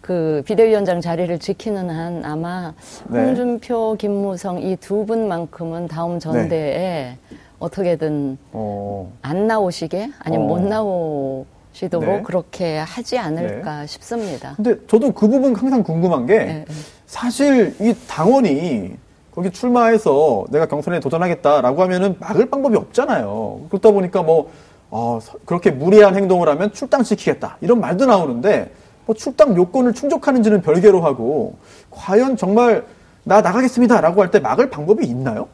그 0.00 0.42
비대위원장 0.46 1.00
자리를 1.00 1.38
지키는 1.38 1.88
한 1.88 2.24
아마 2.24 2.74
네. 3.08 3.20
홍준표, 3.24 3.94
김무성 4.00 4.60
이 4.60 4.76
두 4.76 5.06
분만큼은 5.06 5.86
다음 5.86 6.18
전대에 6.18 7.16
어떻게든 7.60 8.36
어, 8.50 9.12
안 9.22 9.46
나오시게 9.46 10.10
아니면 10.18 10.44
어. 10.46 10.48
못 10.48 10.60
나오 10.62 11.46
시도록 11.72 12.04
네. 12.08 12.22
그렇게 12.22 12.78
하지 12.78 13.18
않을까 13.18 13.86
싶습니다. 13.86 14.52
근데 14.56 14.76
저도 14.86 15.12
그 15.12 15.26
부분 15.28 15.54
항상 15.56 15.82
궁금한 15.82 16.26
게, 16.26 16.38
네, 16.38 16.44
네. 16.68 16.74
사실 17.06 17.74
이 17.80 17.94
당원이 18.06 18.92
거기 19.34 19.50
출마해서 19.50 20.44
내가 20.50 20.66
경선에 20.66 21.00
도전하겠다라고 21.00 21.82
하면은 21.82 22.16
막을 22.20 22.50
방법이 22.50 22.76
없잖아요. 22.76 23.62
그렇다 23.70 23.90
보니까 23.90 24.22
뭐 24.22 24.50
어, 24.90 25.18
서- 25.22 25.38
그렇게 25.46 25.70
무리한 25.70 26.14
행동을 26.16 26.48
하면 26.50 26.70
출당시키겠다 26.72 27.56
이런 27.62 27.80
말도 27.80 28.04
나오는데 28.04 28.70
뭐 29.06 29.16
출당 29.16 29.56
요건을 29.56 29.94
충족하는지는 29.94 30.60
별개로 30.60 31.00
하고 31.00 31.56
과연 31.90 32.36
정말 32.36 32.84
나 33.24 33.40
나가겠습니다라고 33.40 34.20
할 34.20 34.30
때 34.30 34.38
막을 34.38 34.68
방법이 34.68 35.06
있나요? 35.06 35.48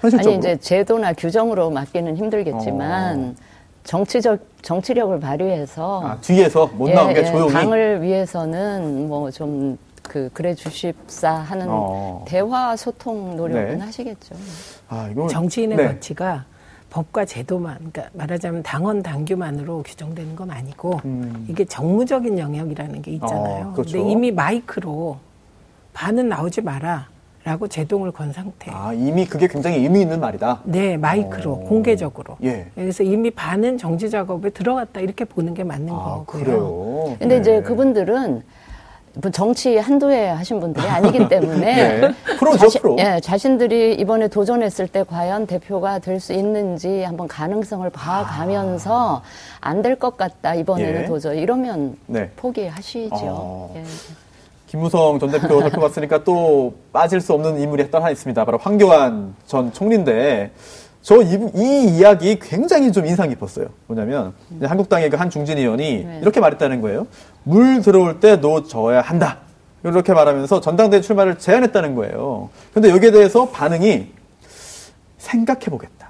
현실적으로? 0.00 0.32
아니 0.32 0.38
이제 0.38 0.56
제도나 0.56 1.12
규정으로 1.12 1.68
막기는 1.70 2.16
힘들겠지만 2.16 3.36
정치적 3.84 4.38
정치력을 4.62 5.18
발휘해서 5.20 5.98
어. 5.98 6.06
아, 6.06 6.18
뒤에서 6.20 6.66
못 6.66 6.90
나오게 6.90 7.24
조용히 7.24 7.52
당을 7.52 8.02
위해서는 8.02 9.08
뭐 9.08 9.30
좀 9.30 9.76
그 10.08 10.30
그래 10.32 10.54
주십사 10.54 11.30
하는 11.30 11.66
어. 11.68 12.24
대화 12.26 12.74
소통 12.76 13.36
노력은 13.36 13.78
네. 13.78 13.84
하시겠죠. 13.84 14.34
아, 14.88 15.08
이거 15.12 15.28
정치인의 15.28 15.76
네. 15.76 15.84
가치가 15.86 16.46
법과 16.90 17.26
제도만, 17.26 17.76
그러니까 17.76 18.08
말하자면 18.14 18.62
당원 18.62 19.02
당규만으로 19.02 19.82
규정되는 19.82 20.34
건 20.34 20.50
아니고 20.50 21.02
음. 21.04 21.46
이게 21.48 21.62
정무적인 21.66 22.38
영역이라는 22.38 23.02
게 23.02 23.10
있잖아요. 23.12 23.66
어, 23.68 23.72
그렇죠. 23.74 23.98
근데 23.98 24.10
이미 24.10 24.32
마이크로 24.32 25.18
반은 25.92 26.30
나오지 26.30 26.62
마라 26.62 27.08
라고 27.48 27.66
제동을 27.66 28.12
건 28.12 28.30
상태. 28.30 28.70
아, 28.70 28.92
이미 28.92 29.24
그게 29.24 29.48
굉장히 29.48 29.78
의미 29.78 30.02
있는 30.02 30.20
말이다. 30.20 30.60
네, 30.64 30.98
마이크로 30.98 31.52
어. 31.52 31.60
공개적으로. 31.60 32.36
예. 32.42 32.66
그래서 32.74 33.02
이미 33.02 33.30
반은 33.30 33.78
정치 33.78 34.10
작업에 34.10 34.50
들어갔다 34.50 35.00
이렇게 35.00 35.24
보는 35.24 35.54
게 35.54 35.64
맞는 35.64 35.88
아, 35.90 35.96
거고요. 35.96 36.24
그래요. 36.44 37.16
근데 37.18 37.36
네. 37.36 37.40
이제 37.40 37.62
그분들은 37.62 38.42
뭐 39.14 39.30
정치 39.30 39.78
한두 39.78 40.10
해 40.10 40.26
하신 40.28 40.60
분들이 40.60 40.86
아니기 40.86 41.26
때문에 41.30 42.00
네. 42.00 42.14
프로죠, 42.38 42.58
자신, 42.58 42.82
프로. 42.82 42.96
예, 42.98 43.18
자신들이 43.18 43.94
이번에 43.94 44.28
도전했을 44.28 44.86
때 44.86 45.02
과연 45.02 45.46
대표가 45.46 46.00
될 46.00 46.20
수 46.20 46.34
있는지 46.34 47.02
한번 47.02 47.28
가능성을 47.28 47.88
봐가면서 47.88 49.22
안될 49.62 49.94
것 49.98 50.18
같다 50.18 50.54
이번에는 50.54 51.02
예. 51.02 51.06
도저히 51.06 51.40
이러면 51.40 51.96
네. 52.08 52.28
포기하시죠. 52.36 53.08
어. 53.16 53.72
예. 53.74 53.84
김무성 54.68 55.18
전 55.18 55.30
대표 55.30 55.60
살펴봤으니까 55.62 56.24
또 56.24 56.74
빠질 56.92 57.20
수 57.20 57.32
없는 57.32 57.60
인물이 57.60 57.90
또 57.90 57.98
하나 57.98 58.10
있습니다. 58.10 58.44
바로 58.44 58.58
황교안 58.58 59.34
전 59.46 59.72
총리인데 59.72 60.52
저이 61.02 61.26
이야기 61.96 62.38
굉장히 62.38 62.92
좀 62.92 63.06
인상 63.06 63.28
깊었어요. 63.30 63.66
뭐냐면 63.86 64.34
한국당의 64.62 65.10
그 65.10 65.16
한 65.16 65.30
중진 65.30 65.56
의원이 65.58 66.04
네. 66.04 66.18
이렇게 66.22 66.40
말했다는 66.40 66.80
거예요. 66.82 67.06
물 67.44 67.80
들어올 67.82 68.20
때너 68.20 68.62
져야 68.64 69.00
한다. 69.00 69.38
이렇게 69.84 70.12
말하면서 70.12 70.60
전당대회 70.60 71.00
출마를 71.00 71.38
제안했다는 71.38 71.94
거예요. 71.94 72.50
근데 72.74 72.90
여기에 72.90 73.12
대해서 73.12 73.48
반응이 73.48 74.08
생각해보겠다. 75.18 76.07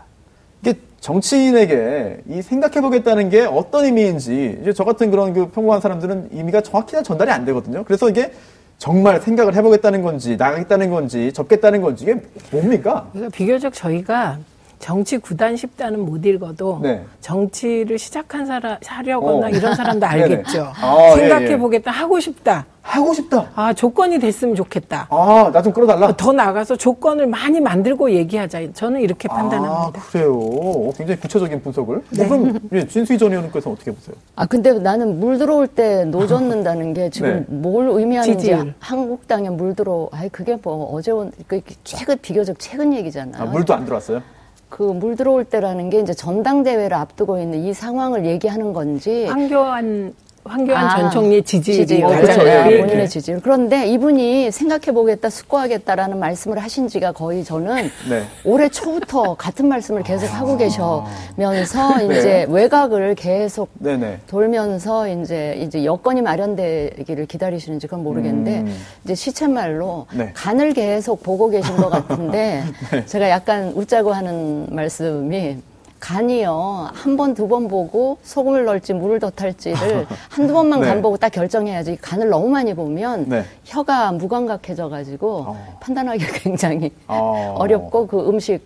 정치인에게 1.01 2.23
이 2.29 2.43
생각해보겠다는 2.43 3.31
게 3.31 3.43
어떤 3.43 3.85
의미인지 3.85 4.59
이제 4.61 4.73
저 4.73 4.85
같은 4.85 5.11
그런 5.11 5.33
그 5.33 5.49
평범한 5.49 5.81
사람들은 5.81 6.31
의미가 6.33 6.61
정확히는 6.63 7.05
전달이 7.05 7.31
안 7.31 7.45
되거든요. 7.45 7.85
그래서 7.85 8.09
이게 8.09 8.33
정말 8.79 9.21
생각을 9.21 9.55
해보겠다는 9.55 10.03
건지 10.03 10.37
나가겠다는 10.37 10.91
건지 10.91 11.33
접겠다는 11.33 11.83
건지 11.83 12.05
이게 12.05 12.21
뭡니까? 12.51 13.11
비교적 13.33 13.73
저희가 13.75 14.39
정치 14.79 15.19
구단 15.19 15.55
10단은 15.55 15.97
못 15.97 16.25
읽어도 16.25 16.79
네. 16.83 17.05
정치를 17.21 17.99
시작한 17.99 18.47
사람 18.47 18.77
하려거나 18.85 19.47
어. 19.47 19.51
이런 19.51 19.75
사람도. 19.75 20.07
알겠죠. 20.07 20.73
아, 20.77 21.13
예, 21.13 21.17
생각해 21.21 21.59
보겠다 21.59 21.91
하고 21.91 22.21
싶다. 22.21 22.65
하고 22.81 23.13
싶다. 23.13 23.51
아 23.55 23.73
조건이 23.75 24.19
됐으면 24.19 24.55
좋겠다. 24.55 25.09
아, 25.11 25.51
나 25.53 25.61
좀 25.61 25.73
끌어달라. 25.75 26.17
더 26.17 26.33
나가서 26.33 26.77
조건을 26.77 27.27
많이 27.27 27.61
만들고 27.61 28.11
얘기하자. 28.13 28.73
저는 28.73 29.03
이렇게 29.03 29.29
판단합니다. 29.29 30.01
아, 30.01 30.03
그래요. 30.11 30.33
오, 30.35 30.91
굉장히 30.97 31.21
구체적인 31.21 31.61
분석을. 31.63 31.97
어, 31.99 32.03
그럼 32.17 32.59
예, 32.73 32.87
진수희 32.87 33.19
전 33.19 33.31
의원님께서 33.31 33.71
어떻게 33.71 33.91
보세요? 33.91 34.17
아 34.37 34.47
근데 34.47 34.73
나는 34.73 35.21
물 35.21 35.37
들어올 35.37 35.67
때 35.67 36.05
노젓는다는 36.07 36.95
게 36.95 37.11
지금 37.11 37.45
네. 37.49 37.55
뭘 37.55 37.89
의미하는지 37.91 38.39
지지율. 38.39 38.73
한국당에 38.79 39.51
물 39.51 39.75
들어. 39.75 40.09
아이 40.13 40.29
그게 40.31 40.57
뭐 40.63 40.91
어제 40.95 41.11
온 41.11 41.31
그 41.47 41.61
최근 41.85 42.17
비교적 42.23 42.57
최근 42.59 42.95
얘기잖아요. 42.95 43.43
아, 43.43 43.45
물도 43.47 43.75
안 43.75 43.85
들어왔어요? 43.85 44.23
그 44.69 44.83
물 44.93 45.17
들어올 45.17 45.45
때라는 45.45 45.91
게 45.91 46.01
이제 46.01 46.13
전당대회를 46.15 46.95
앞두고 46.97 47.39
있는 47.41 47.59
이 47.65 47.73
상황을 47.73 48.27
얘기하는 48.27 48.73
건지 48.73 49.27
황교안 49.27 50.15
황교안 50.49 50.85
아, 50.87 50.97
전 50.97 51.11
총리 51.11 51.43
지지율이 51.43 51.87
지지율. 51.87 52.05
어, 52.05 52.09
가장 52.09 52.23
그렇죠. 52.23 52.41
그렇죠. 52.41 52.71
예, 52.71 52.73
예. 52.73 52.81
본인의 52.81 53.09
지지율. 53.09 53.41
그런데 53.41 53.87
이분이 53.87 54.51
생각해보겠다, 54.51 55.31
숙고하겠다라는 55.31 56.19
말씀을 56.19 56.59
하신 56.59 56.89
지가 56.89 57.13
거의 57.13 57.45
저는 57.45 57.91
네. 58.09 58.23
올해 58.45 58.69
초부터 58.69 59.35
같은 59.35 59.69
말씀을 59.69 60.03
계속 60.03 60.27
하고 60.27 60.57
계셔면서 60.57 61.99
네. 61.99 62.19
이제 62.19 62.47
외곽을 62.49 63.15
계속 63.15 63.69
네네. 63.75 64.21
돌면서 64.27 65.09
이제 65.09 65.55
이제 65.61 65.85
여건이 65.85 66.23
마련되기를 66.23 67.27
기다리시는지 67.27 67.87
그건 67.87 68.03
모르겠는데 68.05 68.61
음. 68.61 68.77
이제 69.05 69.15
시쳇말로 69.15 70.07
네. 70.13 70.31
간을 70.35 70.73
계속 70.73 71.23
보고 71.23 71.49
계신 71.51 71.77
것 71.77 71.91
같은데 71.91 72.63
제가 73.07 73.29
약간 73.29 73.73
웃자고 73.75 74.13
하는 74.13 74.67
말씀이 74.71 75.59
간이요 76.01 76.91
한 76.95 77.17
번 77.17 77.35
두 77.35 77.49
번 77.49 77.67
보고 77.69 78.19
소금을 78.23 78.65
넣을지 78.65 78.93
물을 78.95 79.19
더 79.19 79.31
탈지를 79.31 80.07
한두 80.31 80.53
번만 80.55 80.81
네. 80.81 80.87
간 80.87 81.03
보고 81.03 81.17
딱 81.17 81.31
결정해야지 81.31 81.97
간을 82.01 82.29
너무 82.29 82.49
많이 82.49 82.73
보면 82.75 83.29
네. 83.29 83.45
혀가 83.65 84.13
무감각해져 84.13 84.89
가지고 84.89 85.45
어. 85.49 85.79
판단하기 85.81 86.25
굉장히 86.43 86.91
어. 87.09 87.55
어렵고 87.59 88.07
그 88.07 88.29
음식을 88.29 88.61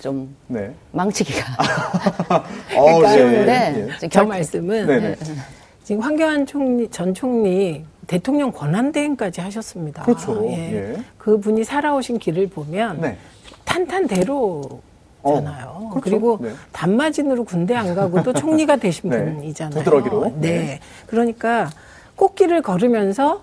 좀 0.00 0.34
네. 0.46 0.72
망치기가 0.92 1.44
어, 2.78 3.02
예, 3.04 3.08
쉬운데 3.08 3.74
예, 3.76 3.80
예. 3.82 3.88
저 4.00 4.08
결- 4.08 4.26
말씀은 4.26 4.86
네네. 4.86 5.16
지금 5.82 6.00
황교안 6.02 6.46
총리 6.46 6.88
전 6.88 7.12
총리 7.12 7.84
대통령 8.06 8.50
권한대행까지 8.52 9.40
하셨습니다. 9.42 10.02
그렇죠. 10.02 10.42
예. 10.46 10.92
예. 10.92 10.96
그 11.18 11.38
분이 11.38 11.64
살아오신 11.64 12.18
길을 12.18 12.48
보면 12.48 13.00
네. 13.02 13.18
탄탄대로 13.64 14.62
잖아요. 15.28 15.72
어, 15.74 15.88
그렇죠. 15.90 16.00
그리고 16.00 16.38
네. 16.40 16.50
단마진으로 16.72 17.44
군대 17.44 17.74
안 17.74 17.94
가고도 17.94 18.32
총리가 18.34 18.76
되신 18.76 19.08
네. 19.10 19.24
분이잖아요. 19.24 19.78
부드러기로. 19.82 20.24
네. 20.36 20.40
네. 20.40 20.80
그러니까 21.06 21.70
꽃길을 22.16 22.62
걸으면서 22.62 23.42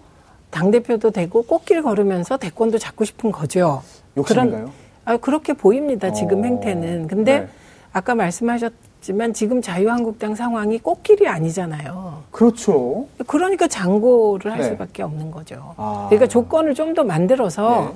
당대표도 0.51 1.11
되고 1.11 1.43
꽃길 1.43 1.81
걸으면서 1.81 2.38
대권도 2.38 2.77
잡고 2.77 3.05
싶은 3.05 3.31
거죠. 3.31 3.81
욕심인가요? 4.17 4.71
아, 5.05 5.17
그렇게 5.17 5.53
보입니다. 5.53 6.11
지금 6.11 6.41
어, 6.41 6.43
행태는. 6.43 7.07
근데 7.07 7.39
네. 7.41 7.47
아까 7.93 8.15
말씀하셨지만 8.15 9.33
지금 9.33 9.61
자유한국당 9.61 10.35
상황이 10.35 10.77
꽃길이 10.79 11.27
아니잖아요. 11.27 12.23
그렇죠. 12.31 13.07
그러니까 13.27 13.67
장고를 13.67 14.51
할 14.51 14.59
네. 14.59 14.69
수밖에 14.69 15.03
없는 15.03 15.31
거죠. 15.31 15.73
아. 15.77 16.05
그러니까 16.09 16.27
조건을 16.27 16.75
좀 16.75 16.93
더 16.93 17.03
만들어서 17.05 17.93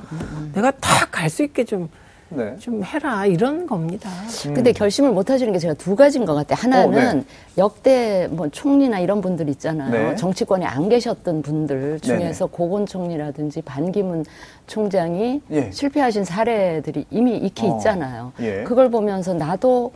내가 0.54 0.72
탁갈수 0.72 1.44
있게 1.44 1.66
좀, 1.66 1.90
네. 2.30 2.56
좀 2.60 2.84
해라 2.84 3.26
이런 3.26 3.68
겁니다. 3.68 4.10
근데 4.44 4.72
결심을 4.72 5.12
못 5.12 5.30
하시는 5.30 5.52
게 5.54 5.60
제가 5.60 5.74
두 5.76 5.96
가지인 5.96 6.26
것 6.26 6.34
같아요. 6.34 6.58
하나는 6.60 7.08
어, 7.10 7.14
네. 7.14 7.24
역대 7.58 8.28
뭐 8.32 8.50
총리나 8.50 9.00
이런 9.00 9.22
분들 9.22 9.48
있잖아요. 9.50 9.92
네. 9.92 10.16
정치권에 10.16 10.66
안 10.66 10.90
계셨던 10.90 11.44
분들 11.44 12.00
중에서 12.02 12.48
고건 12.48 12.86
총리라든지 12.88 13.62
반기문 13.62 14.26
총장이 14.68 15.42
예. 15.52 15.72
실패하신 15.72 16.26
사례들이 16.26 17.06
이미 17.12 17.38
익히 17.38 17.68
어, 17.68 17.78
있잖아요. 17.78 18.34
예. 18.40 18.64
그걸 18.64 18.90
보면서 18.90 19.34
나도 19.34 19.92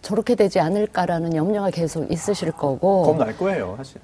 저렇게 0.00 0.36
되지 0.36 0.60
않을까라는 0.60 1.34
염려가 1.36 1.70
계속 1.70 2.10
있으실 2.10 2.52
거고. 2.52 3.02
겁날 3.02 3.36
거예요, 3.36 3.74
사실. 3.76 4.00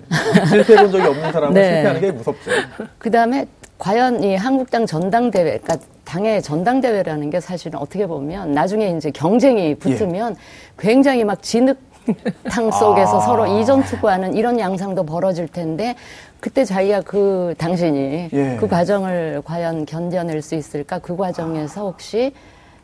실패해 0.51 0.83
본 0.83 0.91
적이 0.93 1.07
없는 1.07 1.33
사람은 1.33 1.55
네. 1.55 1.65
실패하는 1.65 2.01
게 2.01 2.13
무섭죠. 2.13 2.51
그 2.99 3.11
다음에 3.11 3.47
과연 3.79 4.23
이 4.23 4.35
한국당 4.37 4.87
전당대회, 4.87 5.59
그러니까 5.59 5.77
당의 6.15 6.43
전당대회라는 6.43 7.31
게 7.31 7.41
사실은 7.41 7.81
어떻게 7.81 8.07
보면 8.07 8.53
나중에 8.53 8.95
이제 8.97 9.11
경쟁이 9.11 9.75
붙으면 9.75 10.37
굉장히 10.79 11.25
막 11.25 11.43
진흙 11.43 11.77
탕 12.49 12.71
속에서 12.71 13.17
아. 13.17 13.21
서로 13.21 13.47
이전 13.59 13.83
투구하는 13.83 14.35
이런 14.37 14.61
양상도 14.61 15.05
벌어질 15.05 15.49
텐데 15.49 15.97
그때 16.39 16.65
자기가 16.65 17.01
그 17.01 17.55
당신이 17.59 18.29
예. 18.33 18.57
그 18.61 18.69
과정을 18.69 19.43
과연 19.45 19.87
견뎌낼 19.87 20.41
수 20.41 20.55
있을까? 20.55 21.01
그 21.01 21.17
과정에서 21.17 21.87
혹시 21.87 22.33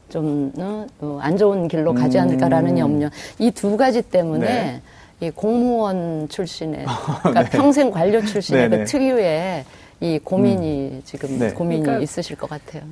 좀안 0.09 1.37
좋은 1.39 1.69
길로 1.69 1.95
가지 1.95 2.19
음. 2.19 2.23
않을까라는 2.25 2.79
염려. 2.79 3.11
이 3.39 3.53
두 3.53 3.77
가지 3.77 4.03
때문에 4.03 4.47
네. 4.47 4.81
이 5.21 5.31
공무원 5.31 6.27
출신의 6.29 6.85
그러니까 7.23 7.45
평생 7.45 7.93
관료 7.93 8.21
출신의. 8.25 8.71
그 8.71 8.85
특유의 8.87 9.65
이 10.01 10.19
고민이 10.19 11.03
지금 11.05 11.39
네. 11.39 11.51
고민이 11.51 11.83
그러니까 11.83 12.03
있으실 12.03 12.37
것 12.37 12.51
같아요. 12.51 12.83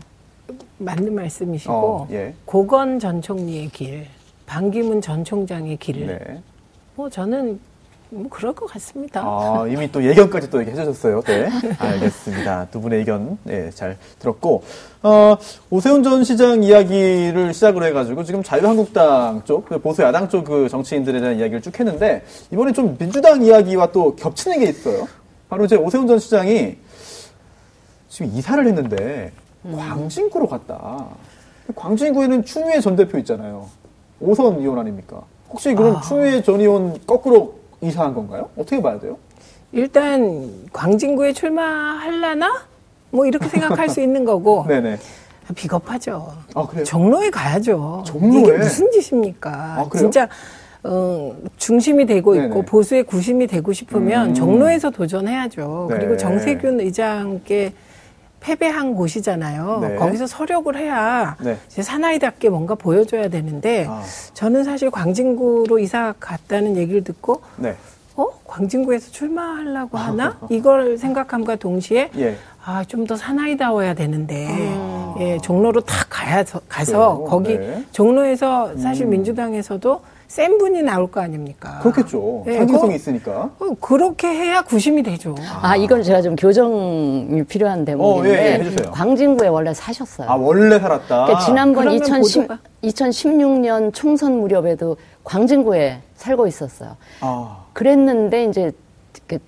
맞는 0.79 1.15
말씀이시고 1.15 1.73
어, 1.73 2.09
예. 2.11 2.35
고건 2.45 2.99
전 2.99 3.21
총리의 3.21 3.69
길, 3.71 4.07
반기문 4.47 5.01
전 5.01 5.25
총장의 5.25 5.77
길, 5.79 6.07
네. 6.07 6.19
뭐 6.95 7.11
저는 7.11 7.61
뭐 8.11 8.27
그럴 8.31 8.55
것 8.55 8.67
같습니다. 8.67 9.21
아, 9.23 9.67
이미 9.71 9.91
또 9.93 10.03
예견까지 10.03 10.49
또 10.49 10.61
얘기해 10.61 10.75
주셨어요. 10.77 11.21
네. 11.23 11.49
알겠습니다. 11.79 12.69
두 12.71 12.81
분의 12.81 13.01
의견, 13.01 13.37
네, 13.45 13.71
잘 13.71 13.99
들었고, 14.19 14.63
어, 15.03 15.37
오세훈 15.69 16.03
전 16.03 16.25
시장 16.25 16.63
이야기를 16.63 17.53
시작으로 17.53 17.85
해가지고 17.87 18.25
지금 18.25 18.43
자유한국당 18.43 19.43
쪽, 19.45 19.67
그 19.67 19.79
보수 19.79 20.03
야당 20.03 20.29
쪽 20.29 20.45
그 20.45 20.69
정치인들에 20.71 21.21
대한 21.21 21.39
이야기를 21.39 21.61
쭉 21.61 21.79
했는데, 21.79 22.25
이번에 22.51 22.73
좀 22.73 22.97
민주당 22.97 23.43
이야기와 23.43 23.93
또 23.93 24.17
겹치는 24.17 24.61
게 24.61 24.67
있어요. 24.71 25.07
바로 25.51 25.67
이제 25.67 25.77
오세훈 25.77 26.07
전 26.07 26.19
시장이 26.19 26.77
지금 28.09 28.33
이사를 28.35 28.67
했는데, 28.67 29.33
광진구로 29.77 30.47
갔다. 30.49 31.07
광진구에는 31.75 32.45
추미애 32.45 32.81
전 32.81 32.97
대표 32.97 33.19
있잖아요. 33.19 33.67
오선 34.21 34.59
의원 34.59 34.79
아닙니까? 34.79 35.23
혹시 35.51 35.75
그럼 35.75 36.01
추미애 36.03 36.43
전 36.43 36.61
의원 36.61 36.99
거꾸로 37.07 37.55
이사한 37.81 38.15
건가요? 38.15 38.49
어떻게 38.57 38.81
봐야 38.81 38.99
돼요? 38.99 39.17
일단 39.73 40.51
광진구에 40.73 41.33
출마할라나? 41.33 42.63
뭐 43.11 43.27
이렇게 43.27 43.49
생각할 43.49 43.89
수 43.89 44.01
있는 44.01 44.25
거고 44.25 44.65
네네. 44.69 44.99
비겁하죠. 45.55 46.33
아, 46.55 46.67
그래요? 46.67 46.85
종로에 46.85 47.31
가야죠. 47.31 48.03
종로에? 48.07 48.41
이게 48.41 48.53
무슨 48.59 48.91
짓입니까? 48.91 49.51
아, 49.51 49.89
그래요? 49.89 50.03
진짜 50.03 50.29
어, 50.85 51.35
중심이 51.57 52.05
되고 52.07 52.35
있고 52.35 52.49
네네. 52.49 52.65
보수의 52.67 53.03
구심이 53.05 53.47
되고 53.47 53.73
싶으면 53.73 54.31
음. 54.31 54.35
종로에서 54.35 54.91
도전해야죠. 54.91 55.87
네. 55.91 55.97
그리고 55.97 56.17
정세균 56.17 56.81
의장께 56.81 57.73
패배한 58.41 58.95
곳이잖아요. 58.95 59.79
네. 59.83 59.95
거기서 59.97 60.27
서력을 60.27 60.77
해야 60.77 61.37
네. 61.41 61.57
이제 61.69 61.83
사나이답게 61.83 62.49
뭔가 62.49 62.75
보여줘야 62.75 63.29
되는데 63.29 63.87
아. 63.89 64.03
저는 64.35 64.65
사실 64.65 64.91
광진구로 64.91 65.79
이사 65.79 66.15
갔다는 66.21 66.77
얘기를 66.77 67.03
듣고 67.03 67.43
네. 67.57 67.75
어 68.17 68.27
광진구에서 68.47 69.11
출마하려고 69.13 69.99
하나 69.99 70.39
이걸 70.51 70.99
생각함과 70.99 71.57
동시에 71.57 72.11
예. 72.17 72.37
아, 72.65 72.85
좀 72.85 73.07
더 73.07 73.17
사나이다워야 73.17 73.95
되는데, 73.95 74.47
예, 75.21 75.39
종로로 75.39 75.81
탁 75.81 76.07
가야, 76.11 76.45
가서, 76.69 77.13
아. 77.13 77.15
그래요? 77.17 77.25
거기, 77.27 77.57
네. 77.59 77.83
종로에서 77.93 78.77
사실 78.77 79.07
민주당에서도 79.07 80.03
센 80.29 80.59
분이 80.59 80.83
나올 80.83 81.11
거 81.11 81.21
아닙니까? 81.23 81.79
그렇겠죠. 81.83 82.45
예, 82.47 82.59
상징성이 82.59 82.91
거- 82.91 82.97
있으니까. 82.97 83.51
어, 83.59 83.71
그렇게 83.81 84.29
해야 84.29 84.61
구심이 84.61 85.03
되죠. 85.03 85.35
아, 85.63 85.75
이건 85.75 86.03
제가 86.03 86.21
좀 86.21 86.37
교정이 86.37 87.43
필요한 87.45 87.87
대목인데 87.87 88.31
어, 88.31 88.33
예, 88.35 88.61
예. 88.63 88.83
광진구에 88.91 89.49
원래 89.49 89.73
사셨어요. 89.73 90.29
아, 90.31 90.35
원래 90.35 90.79
살았다. 90.79 91.07
그러니까 91.25 91.39
지난번 91.47 91.85
그러면 91.85 92.03
2010, 92.03 92.47
보도가- 92.47 92.59
2016년 92.85 93.95
총선 93.95 94.39
무렵에도 94.41 94.99
광진구에 95.25 96.01
살고 96.17 96.47
있었어요. 96.47 96.97
아, 97.21 97.65
그랬는데 97.73 98.45
이제 98.45 98.71
그 98.71 98.88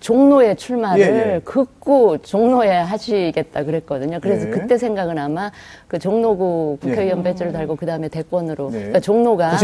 종로에 0.00 0.54
출마를 0.54 1.00
예, 1.00 1.34
예. 1.34 1.40
극구 1.44 2.18
종로에 2.22 2.76
하시겠다 2.76 3.64
그랬거든요. 3.64 4.18
그래서 4.20 4.46
예. 4.46 4.50
그때 4.50 4.76
생각은 4.76 5.18
아마 5.18 5.50
그 5.88 5.98
종로구 5.98 6.76
국회의원 6.80 7.20
예. 7.20 7.22
배지를 7.22 7.52
달고 7.52 7.76
그 7.76 7.86
다음에 7.86 8.08
대권으로 8.08 8.70
네. 8.70 8.78
그러니까 8.78 9.00
종로가. 9.00 9.56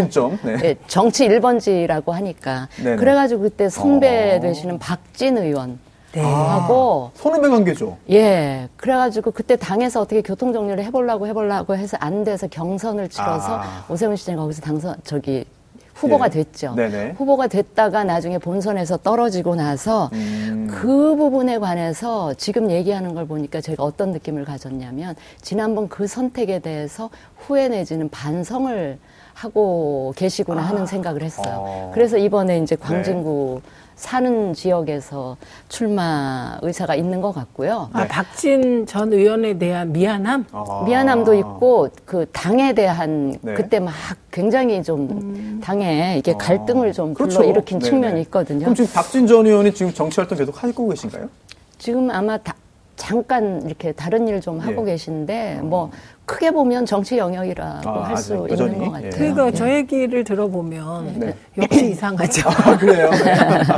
네. 0.43 0.59
예, 0.65 0.77
정치 0.87 1.29
1번지라고 1.29 2.13
하니까 2.13 2.69
네네. 2.83 2.97
그래가지고 2.97 3.43
그때 3.43 3.69
선배 3.69 4.37
어. 4.37 4.41
되시는 4.41 4.79
박진 4.79 5.37
의원 5.37 5.79
네. 6.13 6.23
하고 6.23 7.11
선후배 7.15 7.49
관계죠. 7.49 7.99
예, 8.11 8.69
그래가지고 8.79 9.33
그때 9.33 9.57
당에서 9.57 10.01
어떻게 10.01 10.23
교통 10.23 10.53
정리를 10.55 10.83
해보려고 10.85 11.27
해보려고 11.27 11.77
해서 11.77 11.99
안 12.01 12.25
돼서 12.25 12.47
경선을 12.47 13.11
치러서 13.11 13.61
아. 13.61 13.85
오세훈 13.91 14.17
시장이 14.17 14.39
거기서 14.39 14.63
당선 14.63 14.97
저기 15.05 15.45
후보가 15.97 16.27
예. 16.27 16.31
됐죠. 16.31 16.75
네네. 16.75 17.15
후보가 17.17 17.47
됐다가 17.49 18.05
나중에 18.05 18.39
본선에서 18.39 18.99
떨어지고 18.99 19.57
나서 19.57 20.11
음. 20.13 20.69
그 20.71 21.17
부분에 21.17 21.59
관해서 21.59 22.35
지금 22.35 22.71
얘기하는 22.71 23.15
걸 23.15 23.27
보니까 23.27 23.61
제가 23.61 23.83
어떤 23.83 24.13
느낌을 24.13 24.45
가졌냐면 24.45 25.15
지난번 25.41 25.89
그 25.89 26.07
선택에 26.07 26.59
대해서 26.59 27.09
후회 27.37 27.69
내지는 27.69 28.09
반성을 28.11 28.99
하고 29.33 30.13
계시구나 30.17 30.63
하는 30.63 30.87
생각을 30.87 31.23
했어요. 31.23 31.65
아. 31.67 31.91
그래서 31.95 32.17
이번에 32.19 32.59
이제 32.59 32.77
광진구 32.77 33.61
사는 34.07 34.53
지역에서 34.53 35.37
출마 35.71 36.59
의사가 36.61 36.95
있는 36.95 37.23
것 37.23 37.33
같고요. 37.33 37.89
아, 37.95 38.03
네. 38.03 38.09
박진 38.09 38.87
전 38.87 39.11
의원에 39.13 39.57
대한 39.59 39.91
미안함? 39.93 40.45
아. 40.53 40.83
미안함도 40.87 41.33
있고 41.35 41.89
그 42.05 42.27
당에 42.31 42.75
대한 42.75 43.37
네. 43.41 43.55
그때 43.55 43.81
막 43.81 43.95
굉장히 44.31 44.83
좀 44.83 45.61
당에 45.65 46.17
이게 46.19 46.35
갈등을 46.35 46.93
좀 46.93 47.15
그렇죠. 47.15 47.39
불러일으킨 47.39 47.79
네네. 47.79 47.91
측면이 47.91 48.21
있거든요. 48.23 48.61
그럼 48.61 48.75
지금 48.75 48.93
박진 48.93 49.27
전 49.27 49.47
의원이 49.47 49.73
지금 49.73 49.93
정치 49.95 50.21
활동 50.21 50.37
계속 50.37 50.63
하고 50.63 50.89
계신가요? 50.91 51.29
지금 51.79 52.11
아마 52.11 52.37
다- 52.37 52.55
잠깐 53.07 53.63
이렇게 53.65 53.93
다른 53.93 54.27
일 54.27 54.37
좀 54.41 54.59
하고 54.59 54.83
예. 54.87 54.93
계신데 54.93 55.61
뭐 55.63 55.91
크게 56.25 56.51
보면 56.51 56.85
정치 56.87 57.17
영역이라고 57.17 57.89
아, 57.89 58.09
할수 58.09 58.35
아직 58.35 58.35
있는 58.35 58.51
여전히? 58.51 58.79
것 58.79 58.85
예. 58.85 58.91
같아요. 58.91 59.11
그러니까 59.11 59.47
예. 59.47 59.53
저 59.53 59.71
얘기를 59.73 60.25
들어보면 60.25 61.21
네. 61.21 61.35
역시 61.57 61.91
이상하죠. 61.91 62.49
아, 62.51 62.77
그래요? 62.77 63.11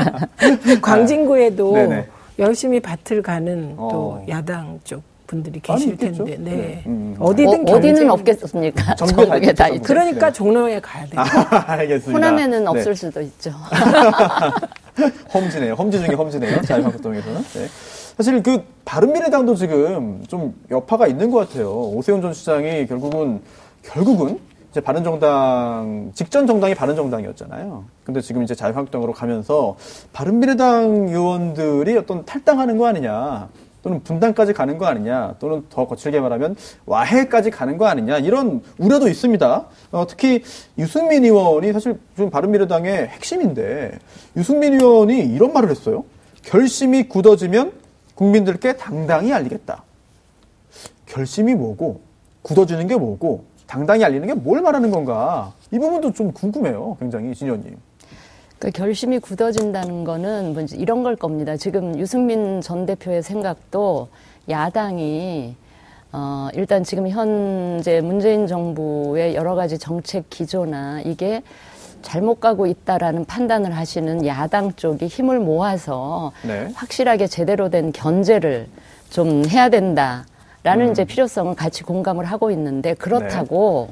광진구에도 0.82 1.74
네네. 1.74 2.06
열심히 2.38 2.80
밭을 2.80 3.22
가는 3.22 3.74
어. 3.76 3.88
또 3.92 4.22
야당 4.30 4.80
쪽 4.82 5.02
분들이 5.26 5.60
계실. 5.60 5.94
텐데, 5.98 6.36
네. 6.38 6.50
네. 6.56 6.82
음. 6.86 7.14
어디든 7.18 7.68
어, 7.68 7.72
어디는 7.76 8.10
없겠습니까? 8.10 8.94
전국에 8.94 9.26
다 9.26 9.30
전국에 9.34 9.52
다 9.52 9.66
있겠죠, 9.68 9.74
있죠. 9.74 9.84
그러니까 9.86 10.26
네. 10.28 10.32
종로에 10.32 10.80
가야 10.80 11.04
돼요. 11.06 11.20
아, 11.20 11.64
알겠습니다. 11.72 12.12
호남에는 12.12 12.64
네. 12.64 12.66
없을 12.70 12.96
수도 12.96 13.20
있죠. 13.20 13.52
험지네요. 15.32 15.74
험지 15.74 15.98
중에 16.02 16.14
험지네요. 16.14 16.62
자유한국당에서는. 16.62 17.42
네. 17.42 17.66
사실 18.18 18.42
그 18.42 18.64
바른미래당도 18.84 19.54
지금 19.54 20.24
좀 20.26 20.52
여파가 20.72 21.06
있는 21.06 21.30
것 21.30 21.38
같아요. 21.38 21.70
오세훈 21.70 22.20
전 22.20 22.34
시장이 22.34 22.88
결국은 22.88 23.40
결국은 23.84 24.40
이제 24.72 24.80
바른정당 24.80 26.10
직전 26.14 26.44
정당이 26.44 26.74
바른정당이었잖아요. 26.74 27.84
근데 28.02 28.20
지금 28.20 28.42
이제 28.42 28.56
자유한국당으로 28.56 29.12
가면서 29.12 29.76
바른미래당 30.12 31.10
의원들이 31.10 31.96
어떤 31.96 32.24
탈당하는 32.24 32.76
거 32.76 32.86
아니냐. 32.86 33.48
또는 33.80 34.02
분당까지 34.02 34.52
가는 34.54 34.76
거 34.76 34.86
아니냐, 34.86 35.36
또는 35.38 35.64
더 35.70 35.86
거칠게 35.86 36.18
말하면 36.18 36.56
와해까지 36.84 37.52
가는 37.52 37.78
거 37.78 37.86
아니냐 37.86 38.18
이런 38.18 38.60
우려도 38.76 39.08
있습니다. 39.08 39.66
어, 39.92 40.06
특히 40.08 40.42
유승민 40.76 41.24
의원이 41.24 41.72
사실 41.72 41.96
좀 42.16 42.28
바른미래당의 42.28 43.06
핵심인데 43.06 43.96
유승민 44.36 44.74
의원이 44.74 45.20
이런 45.20 45.52
말을 45.52 45.70
했어요. 45.70 46.04
결심이 46.42 47.08
굳어지면 47.08 47.72
국민들께 48.18 48.76
당당히 48.76 49.32
알리겠다. 49.32 49.84
결심이 51.06 51.54
뭐고 51.54 52.00
굳어지는 52.42 52.88
게 52.88 52.96
뭐고 52.96 53.44
당당히 53.68 54.02
알리는 54.04 54.26
게 54.26 54.34
뭘 54.34 54.60
말하는 54.60 54.90
건가? 54.90 55.52
이 55.70 55.78
부분도 55.78 56.12
좀 56.12 56.32
궁금해요. 56.32 56.96
굉장히 56.98 57.32
진 57.32 57.46
의원님. 57.46 57.76
그 58.58 58.72
결심이 58.72 59.20
굳어진다는 59.20 60.02
거는 60.02 60.52
뭔지 60.52 60.76
이런 60.76 61.04
걸 61.04 61.14
겁니다. 61.14 61.56
지금 61.56 61.96
유승민 61.96 62.60
전 62.60 62.86
대표의 62.86 63.22
생각도 63.22 64.08
야당이 64.48 65.54
어, 66.10 66.48
일단 66.54 66.82
지금 66.82 67.08
현재 67.08 68.00
문재인 68.00 68.48
정부의 68.48 69.36
여러 69.36 69.54
가지 69.54 69.78
정책 69.78 70.28
기조나 70.28 71.02
이게 71.02 71.42
잘못 72.08 72.40
가고 72.40 72.66
있다라는 72.66 73.26
판단을 73.26 73.76
하시는 73.76 74.26
야당 74.26 74.72
쪽이 74.72 75.06
힘을 75.08 75.40
모아서 75.40 76.32
네. 76.42 76.70
확실하게 76.74 77.26
제대로 77.26 77.68
된 77.68 77.92
견제를 77.92 78.66
좀 79.10 79.44
해야 79.46 79.68
된다라는 79.68 80.90
이제 80.90 81.04
필요성을 81.04 81.54
같이 81.54 81.82
공감을 81.82 82.24
하고 82.24 82.50
있는데 82.50 82.94
그렇다고 82.94 83.90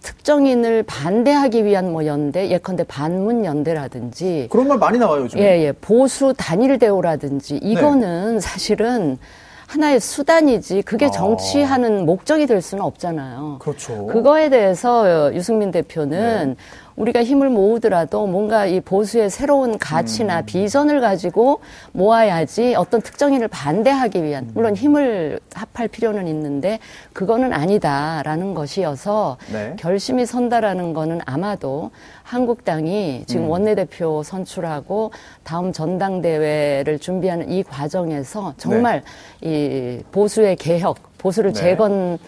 특정인을 0.00 0.84
반대하기 0.84 1.64
위한 1.64 1.90
뭐 1.90 2.06
연대, 2.06 2.48
예컨대 2.50 2.84
반문 2.84 3.44
연대라든지 3.44 4.46
그런 4.50 4.68
말 4.68 4.78
많이 4.78 4.98
나와요, 4.98 5.22
요즘. 5.22 5.40
예, 5.40 5.60
예. 5.60 5.72
보수 5.72 6.32
단일 6.38 6.78
대우라든지 6.78 7.56
이거는 7.56 8.38
사실은 8.38 9.18
하나의 9.66 10.00
수단이지 10.00 10.82
그게 10.82 11.06
아. 11.06 11.10
정치하는 11.10 12.06
목적이 12.06 12.46
될 12.46 12.60
수는 12.60 12.82
없잖아요. 12.82 13.58
그렇죠. 13.60 14.06
그거에 14.06 14.48
대해서 14.48 15.32
유승민 15.34 15.70
대표는 15.70 16.56
우리가 17.00 17.24
힘을 17.24 17.48
모으더라도 17.48 18.26
뭔가 18.26 18.66
이 18.66 18.80
보수의 18.80 19.30
새로운 19.30 19.78
가치나 19.78 20.42
비전을 20.42 21.00
가지고 21.00 21.60
모아야지 21.92 22.74
어떤 22.74 23.00
특정인을 23.00 23.48
반대하기 23.48 24.22
위한 24.22 24.50
물론 24.52 24.76
힘을 24.76 25.40
합할 25.54 25.88
필요는 25.88 26.28
있는데 26.28 26.78
그거는 27.14 27.54
아니다라는 27.54 28.52
것이어서 28.52 29.38
네. 29.50 29.76
결심이 29.78 30.26
선다라는 30.26 30.92
거는 30.92 31.20
아마도 31.24 31.90
한국당이 32.22 33.24
지금 33.26 33.48
원내대표 33.48 34.22
선출하고 34.22 35.12
다음 35.42 35.72
전당대회를 35.72 36.98
준비하는 36.98 37.50
이 37.50 37.62
과정에서 37.62 38.52
정말 38.58 39.02
이 39.40 40.02
보수의 40.12 40.56
개혁, 40.56 40.98
보수를 41.16 41.54
네. 41.54 41.60
재건 41.60 42.18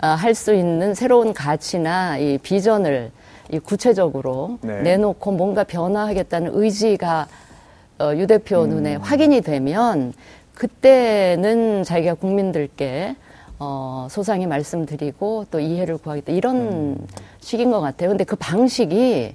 할 0.00 0.34
수 0.34 0.54
있는 0.54 0.94
새로운 0.94 1.34
가치나 1.34 2.18
이 2.18 2.38
비전을 2.38 3.10
이 3.50 3.58
구체적으로 3.58 4.58
네. 4.60 4.82
내놓고 4.82 5.32
뭔가 5.32 5.64
변화하겠다는 5.64 6.52
의지가 6.54 7.26
어, 8.00 8.12
유 8.14 8.26
대표 8.26 8.62
음. 8.62 8.68
눈에 8.68 8.96
확인이 8.96 9.40
되면 9.40 10.12
그때는 10.54 11.82
자기가 11.84 12.14
국민들께 12.14 13.16
어, 13.58 14.06
소상히 14.10 14.46
말씀드리고 14.46 15.46
또 15.50 15.60
이해를 15.60 15.98
구하겠다 15.98 16.32
이런 16.32 16.56
음. 16.56 17.06
식인 17.40 17.70
것 17.70 17.80
같아요. 17.80 18.10
근데 18.10 18.24
그 18.24 18.36
방식이 18.36 19.34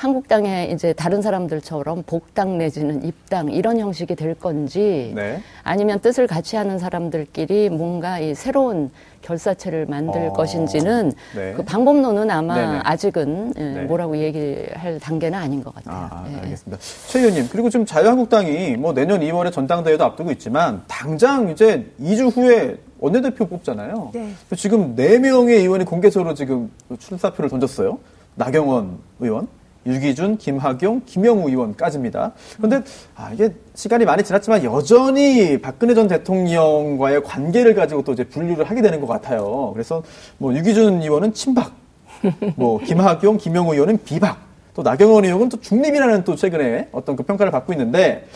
한국당의 0.00 0.72
이제 0.72 0.94
다른 0.94 1.20
사람들처럼 1.20 2.04
복당 2.06 2.56
내지는 2.56 3.04
입당 3.04 3.50
이런 3.50 3.78
형식이 3.78 4.14
될 4.14 4.34
건지 4.34 5.12
네. 5.14 5.42
아니면 5.62 6.00
뜻을 6.00 6.26
같이 6.26 6.56
하는 6.56 6.78
사람들끼리 6.78 7.68
뭔가 7.68 8.18
이 8.18 8.34
새로운 8.34 8.90
결사체를 9.20 9.84
만들 9.84 10.28
어, 10.28 10.32
것인지는 10.32 11.12
네. 11.36 11.52
그 11.52 11.62
방법론은 11.62 12.30
아마 12.30 12.54
네네. 12.54 12.80
아직은 12.82 13.52
예, 13.58 13.62
네. 13.62 13.82
뭐라고 13.82 14.16
얘기할 14.16 14.98
단계는 15.00 15.38
아닌 15.38 15.62
것 15.62 15.74
같아요. 15.74 16.08
아, 16.10 16.24
예. 16.32 16.36
알겠습니다. 16.44 16.82
최 17.08 17.18
의원님, 17.18 17.48
그리고 17.52 17.68
지금 17.68 17.84
자유한국당이 17.84 18.78
뭐 18.78 18.94
내년 18.94 19.20
2월에 19.20 19.52
전당대회도 19.52 20.02
앞두고 20.02 20.30
있지만 20.32 20.82
당장 20.88 21.50
이제 21.50 21.86
2주 22.00 22.34
후에 22.34 22.78
원내대표 23.00 23.46
뽑잖아요. 23.46 24.12
네. 24.14 24.32
지금 24.56 24.96
4명의 24.96 25.58
의원이 25.58 25.84
공개적으로 25.84 26.32
지금 26.32 26.70
출사표를 26.98 27.50
던졌어요. 27.50 27.98
나경원 28.36 28.98
의원, 29.18 29.46
유기준, 29.86 30.36
김학용, 30.36 31.02
김영우 31.06 31.48
의원까지입니다. 31.48 32.32
그런데 32.56 32.82
아, 33.14 33.30
이게 33.32 33.54
시간이 33.74 34.04
많이 34.04 34.22
지났지만 34.22 34.62
여전히 34.64 35.60
박근혜 35.60 35.94
전 35.94 36.06
대통령과의 36.06 37.22
관계를 37.22 37.74
가지고 37.74 38.02
또 38.02 38.12
이제 38.12 38.24
분류를 38.24 38.64
하게 38.64 38.82
되는 38.82 39.00
것 39.00 39.06
같아요. 39.06 39.70
그래서 39.72 40.02
뭐 40.38 40.54
유기준 40.54 41.00
의원은 41.02 41.32
친박, 41.32 41.72
뭐 42.56 42.78
김학용, 42.84 43.38
김영우 43.38 43.72
의원은 43.72 44.00
비박, 44.04 44.38
또 44.74 44.82
나경원 44.82 45.24
의원은 45.24 45.48
또 45.48 45.60
중립이라는 45.60 46.24
또 46.24 46.36
최근에 46.36 46.88
어떤 46.92 47.16
그 47.16 47.22
평가를 47.22 47.50
받고 47.50 47.72
있는데 47.72 48.26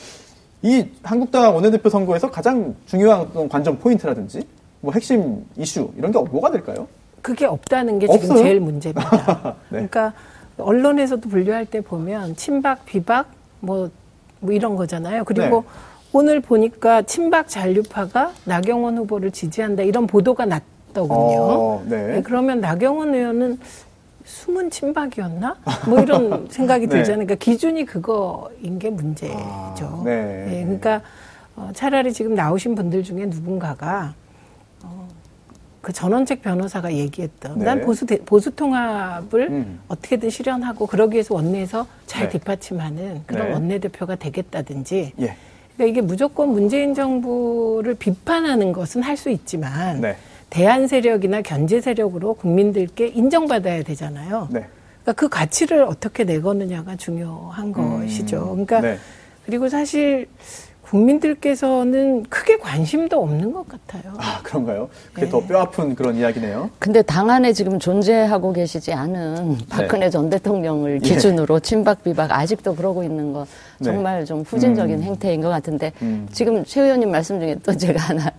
이 0.62 0.86
한국당 1.02 1.54
원내대표 1.54 1.90
선거에서 1.90 2.30
가장 2.30 2.74
중요한 2.86 3.48
관전 3.50 3.78
포인트라든지 3.78 4.46
뭐 4.80 4.92
핵심 4.92 5.44
이슈 5.56 5.90
이런 5.96 6.10
게 6.10 6.18
뭐가 6.18 6.50
될까요? 6.50 6.88
그게 7.20 7.46
없다는 7.46 7.98
게 7.98 8.06
지금 8.06 8.30
없어요? 8.30 8.42
제일 8.44 8.60
문제입니다. 8.60 9.56
네. 9.68 9.88
그러니까 9.88 10.12
언론에서도 10.58 11.28
분류할 11.28 11.66
때 11.66 11.80
보면 11.80 12.36
친박, 12.36 12.84
비박 12.84 13.26
뭐, 13.60 13.90
뭐 14.40 14.52
이런 14.52 14.76
거잖아요. 14.76 15.24
그리고 15.24 15.62
네. 15.62 15.68
오늘 16.12 16.40
보니까 16.40 17.02
친박 17.02 17.48
잔류파가 17.48 18.32
나경원 18.44 18.98
후보를 18.98 19.32
지지한다 19.32 19.82
이런 19.82 20.06
보도가 20.06 20.46
났더군요. 20.46 21.42
어, 21.42 21.84
네. 21.86 22.06
네, 22.06 22.22
그러면 22.22 22.60
나경원 22.60 23.14
의원은 23.14 23.58
숨은 24.24 24.70
친박이었나? 24.70 25.56
뭐 25.88 26.00
이런 26.00 26.46
생각이 26.50 26.86
네. 26.86 26.96
들잖아요. 26.96 27.26
그러니까 27.26 27.34
기준이 27.34 27.84
그거인 27.84 28.78
게 28.78 28.90
문제죠. 28.90 29.34
아, 29.36 30.02
네. 30.04 30.62
그러니까 30.62 31.02
어, 31.56 31.70
차라리 31.74 32.12
지금 32.12 32.34
나오신 32.34 32.74
분들 32.74 33.02
중에 33.02 33.26
누군가가 33.26 34.14
어, 34.14 34.23
그 35.84 35.92
전원책 35.92 36.40
변호사가 36.40 36.94
얘기했던 36.94 37.58
네. 37.58 37.64
난 37.66 37.82
보수 37.82 38.06
대- 38.06 38.16
보수 38.24 38.50
통합을 38.50 39.48
음. 39.50 39.80
어떻게든 39.88 40.30
실현하고 40.30 40.86
그러기 40.86 41.14
위해서 41.16 41.34
원내에서 41.34 41.86
잘 42.06 42.24
네. 42.24 42.38
뒷받침하는 42.38 43.20
그런 43.26 43.48
네. 43.48 43.52
원내 43.52 43.78
대표가 43.80 44.16
되겠다든지 44.16 45.12
예. 45.20 45.36
그러니까 45.76 45.84
이게 45.90 46.00
무조건 46.00 46.48
문재인 46.52 46.94
정부를 46.94 47.94
비판하는 47.96 48.72
것은 48.72 49.02
할 49.02 49.14
수 49.18 49.28
있지만 49.28 50.00
네. 50.00 50.16
대안 50.48 50.86
세력이나 50.88 51.42
견제 51.42 51.80
세력으로 51.82 52.32
국민들께 52.34 53.08
인정받아야 53.08 53.82
되잖아요. 53.82 54.48
네. 54.50 54.66
그러니까 55.02 55.12
그 55.20 55.28
가치를 55.28 55.82
어떻게 55.82 56.24
내거느냐가 56.24 56.96
중요한 56.96 57.72
것이죠. 57.72 58.48
그러니까 58.52 58.80
네. 58.80 58.98
그리고 59.44 59.68
사실 59.68 60.28
국민들께서는 60.94 62.22
크게 62.28 62.58
관심도 62.58 63.20
없는 63.20 63.52
것 63.52 63.66
같아요. 63.68 64.14
아, 64.16 64.40
그런가요? 64.44 64.88
그게 65.12 65.26
네. 65.26 65.30
더 65.32 65.40
뼈 65.44 65.58
아픈 65.60 65.94
그런 65.96 66.14
이야기네요. 66.16 66.70
근데 66.78 67.02
당 67.02 67.30
안에 67.30 67.52
지금 67.52 67.80
존재하고 67.80 68.52
계시지 68.52 68.92
않은 68.92 69.58
박근혜 69.68 70.08
전 70.08 70.30
대통령을 70.30 71.00
예. 71.02 71.08
기준으로 71.08 71.58
친박 71.60 72.04
비박 72.04 72.30
아직도 72.30 72.76
그러고 72.76 73.02
있는 73.02 73.32
거 73.32 73.44
네. 73.80 73.86
정말 73.86 74.24
좀 74.24 74.42
후진적인 74.42 74.98
음. 74.98 75.02
행태인 75.02 75.40
것 75.40 75.48
같은데 75.48 75.92
음. 76.02 76.28
지금 76.30 76.64
최 76.64 76.82
의원님 76.82 77.10
말씀 77.10 77.40
중에 77.40 77.56
또 77.64 77.76
제가 77.76 78.00
하나 78.00 78.30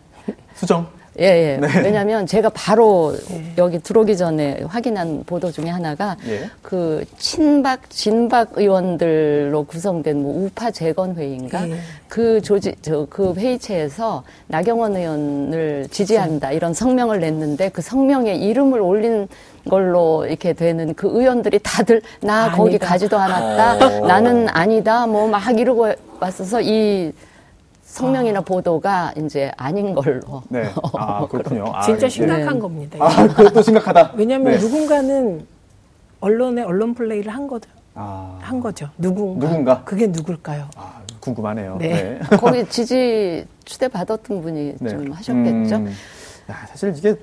수정. 0.55 0.87
예, 1.19 1.23
예. 1.25 1.58
네. 1.58 1.67
왜냐면 1.82 2.28
제가 2.28 2.49
바로 2.49 3.15
예. 3.32 3.54
여기 3.58 3.80
들어오기 3.80 4.17
전에 4.17 4.62
확인한 4.67 5.23
보도 5.25 5.51
중에 5.51 5.69
하나가 5.69 6.17
예. 6.28 6.49
그 6.62 7.06
친박, 7.17 7.89
진박 7.89 8.51
의원들로 8.56 9.63
구성된 9.63 10.21
뭐 10.21 10.43
우파 10.45 10.71
재건 10.71 11.15
회의인가? 11.15 11.69
예. 11.69 11.75
그 12.10 12.41
조직, 12.41 12.78
저, 12.82 13.08
그 13.10 13.34
회의체에서 13.34 14.23
나경원 14.47 14.95
의원을 14.97 15.88
지지한다 15.89 16.51
이런 16.51 16.73
성명을 16.73 17.19
냈는데 17.21 17.69
그 17.69 17.82
성명에 17.82 18.36
이름을 18.36 18.82
올린 18.82 19.28
걸로 19.69 20.25
이렇게 20.25 20.54
되는 20.54 20.93
그 20.93 21.08
의원들이 21.08 21.60
다들 21.63 22.01
나 22.21 22.51
거기 22.51 22.71
아니다. 22.71 22.88
가지도 22.88 23.17
않았다. 23.17 23.86
어. 24.01 24.08
나는 24.08 24.47
아니다. 24.49 25.08
뭐 25.08 25.28
막 25.28 25.60
이러고 25.60 25.91
왔어서 26.19 26.62
이 26.62 27.12
성명이나 27.86 28.41
보도가 28.41 29.13
이제 29.15 29.52
아닌 29.58 29.93
걸로. 29.93 30.41
네. 30.50 30.65
아, 30.93 31.26
그렇군요. 31.28 31.71
아, 31.74 31.82
진짜 31.82 32.10
심각한 32.10 32.56
네. 32.56 32.60
겁니다. 32.60 32.98
아, 33.00 33.28
그것도 33.28 33.62
심각하다. 33.62 34.13
왜냐하면 34.15 34.54
네. 34.54 34.58
누군가는 34.58 35.45
언론의 36.19 36.65
언론 36.65 36.93
플레이를 36.95 37.32
한 37.32 37.48
거죠. 37.48 37.69
아, 37.93 38.38
한 38.41 38.60
거죠. 38.60 38.89
누군가. 38.98 39.48
누군가? 39.48 39.84
그게 39.84 40.08
누굴까요? 40.08 40.67
아, 40.76 41.02
궁금하네요. 41.19 41.78
네. 41.78 42.19
거기 42.39 42.67
지지 42.67 43.45
추대 43.63 43.88
받았던 43.88 44.41
분이 44.41 44.76
네. 44.80 44.89
좀 44.89 45.12
하셨겠죠. 45.12 45.76
음, 45.76 45.93
야, 46.50 46.65
사실 46.67 46.93
이게 46.98 47.15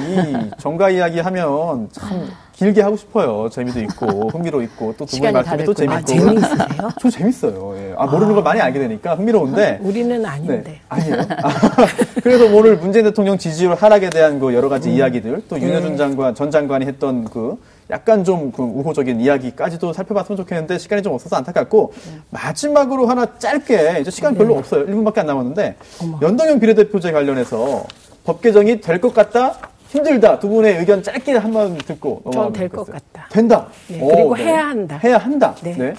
이 0.00 0.50
정가 0.58 0.90
이야기 0.90 1.20
하면 1.20 1.88
참 1.92 2.28
길게 2.58 2.82
하고 2.82 2.96
싶어요. 2.96 3.48
재미도 3.48 3.78
있고 3.82 4.28
흥미로 4.34 4.60
있고 4.62 4.92
또 4.98 5.06
두 5.06 5.16
분의 5.16 5.30
시간이 5.30 5.32
다 5.44 5.50
말씀이 5.52 5.64
또 5.64 5.74
됐군요. 5.74 5.96
아, 5.96 6.02
재밌고. 6.02 6.26
재미있으세요? 6.40 6.88
저 7.00 7.10
재밌어요. 7.10 7.74
예. 7.76 7.94
아, 7.96 8.06
모르는 8.06 8.34
걸 8.34 8.42
많이 8.42 8.60
알게 8.60 8.80
되니까 8.80 9.14
흥미로운데. 9.14 9.78
우리는 9.80 10.20
네. 10.22 10.28
아닌데. 10.28 10.80
아니에요. 10.88 11.14
아, 11.42 11.50
그래서 12.22 12.46
오늘 12.46 12.76
문재인 12.76 13.04
대통령 13.04 13.38
지지율 13.38 13.74
하락에 13.74 14.10
대한 14.10 14.40
그 14.40 14.52
여러 14.54 14.66
음. 14.66 14.70
가지 14.70 14.92
이야기들, 14.92 15.44
또 15.48 15.58
윤여준 15.60 15.92
네. 15.92 15.96
장관, 15.96 16.34
전 16.34 16.50
장관이 16.50 16.84
했던 16.86 17.24
그 17.26 17.56
약간 17.90 18.24
좀 18.24 18.50
그 18.50 18.62
우호적인 18.62 19.20
이야기까지도 19.20 19.92
살펴봤으면 19.92 20.36
좋겠는데 20.38 20.78
시간이 20.78 21.02
좀 21.02 21.14
없어서 21.14 21.36
안타깝고 21.36 21.92
마지막으로 22.30 23.06
하나 23.06 23.38
짧게 23.38 23.98
이제 24.00 24.10
시간 24.10 24.34
별로 24.34 24.56
없어요. 24.58 24.84
1분밖에 24.86 25.18
안 25.18 25.26
남았는데 25.26 25.62
네. 25.62 25.76
어머. 26.02 26.18
연동형 26.20 26.58
비례대표제 26.60 27.12
관련해서 27.12 27.84
법 28.24 28.42
개정이 28.42 28.80
될 28.80 29.00
것 29.00 29.14
같다. 29.14 29.54
힘들다. 29.88 30.38
두 30.38 30.48
분의 30.48 30.78
의견 30.78 31.02
짧게 31.02 31.32
한 31.36 31.52
번 31.52 31.76
듣고 31.78 32.20
전 32.24 32.32
넘어가면 32.32 32.52
될것 32.52 32.86
좋겠어요. 32.86 33.00
같다. 33.12 33.28
된다. 33.30 33.66
네, 33.88 34.00
오, 34.00 34.08
그리고 34.08 34.36
해야 34.36 34.68
한다. 34.68 35.00
해야 35.02 35.18
한다. 35.18 35.54
네. 35.62 35.74
네. 35.76 35.94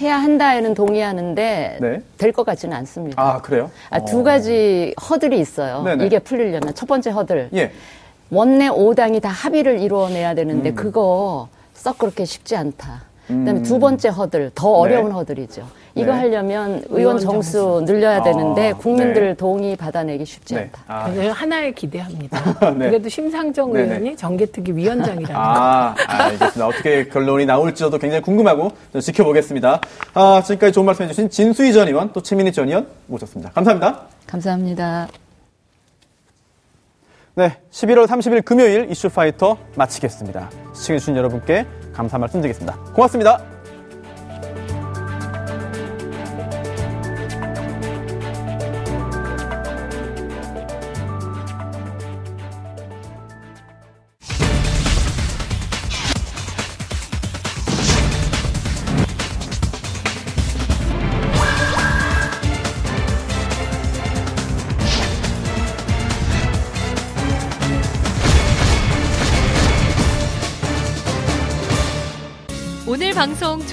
해야 0.00 0.16
한다에는 0.18 0.74
동의하는데 0.74 1.78
네. 1.80 2.02
될것 2.18 2.44
같지는 2.44 2.76
않습니다. 2.78 3.22
아, 3.22 3.40
그래요? 3.40 3.70
아, 3.90 4.04
두 4.04 4.20
어. 4.20 4.22
가지 4.22 4.94
허들이 5.08 5.38
있어요. 5.38 5.82
네네. 5.82 6.06
이게 6.06 6.18
풀리려면 6.18 6.74
첫 6.74 6.86
번째 6.86 7.10
허들 7.10 7.50
예. 7.54 7.72
원내 8.30 8.68
5당이 8.68 9.20
다 9.22 9.28
합의를 9.28 9.80
이루어내야 9.80 10.34
되는데 10.34 10.70
음. 10.70 10.74
그거 10.74 11.48
썩 11.74 11.98
그렇게 11.98 12.24
쉽지 12.24 12.56
않다. 12.56 13.02
음. 13.30 13.40
그다음에 13.44 13.62
두 13.62 13.78
번째 13.78 14.08
허들 14.08 14.50
더 14.54 14.68
어려운 14.68 15.12
허들이죠. 15.12 15.66
이거 15.94 16.12
네. 16.12 16.18
하려면 16.18 16.82
의원 16.88 17.18
정수. 17.18 17.82
늘려야 17.84 18.18
아, 18.18 18.22
되는데 18.22 18.72
국민들 18.72 19.26
네. 19.28 19.34
동의 19.34 19.76
받아내기 19.76 20.24
쉽지 20.24 20.54
네. 20.54 20.60
않다. 20.62 20.82
아, 20.86 21.12
그래서 21.12 21.32
하나에 21.32 21.72
기대합니다. 21.72 22.60
네. 22.78 22.90
그래도 22.90 23.08
심상정. 23.08 23.76
의원이 23.76 24.16
정개특위 24.16 24.72
위원장이라는 24.74 25.34
거. 25.34 25.38
아, 25.38 25.94
알겠습니다. 26.06 26.66
어떻게 26.66 27.08
결론이 27.08 27.46
나올지도 27.46 27.98
굉장히 27.98 28.22
궁금하고 28.22 28.72
좀 28.92 29.00
지켜보겠습니다. 29.00 29.80
아, 30.14 30.42
지금까지 30.44 30.72
좋은 30.72 30.86
말씀 30.86 31.04
해주신 31.04 31.28
진수희 31.30 31.72
전 31.72 31.88
의원, 31.88 32.12
또 32.12 32.22
최민희 32.22 32.52
전 32.52 32.68
의원 32.68 32.86
모셨습니다. 33.06 33.50
감사합니다. 33.52 34.00
감사합니다. 34.26 35.08
네, 37.34 37.56
11월 37.70 38.06
30일 38.06 38.44
금요일 38.44 38.90
이슈파이터 38.90 39.56
마치겠습니다. 39.76 40.50
시청해주신 40.74 41.16
여러분께 41.16 41.66
감사 41.92 42.18
말씀드리겠습니다. 42.18 42.76
고맙습니다. 42.94 43.51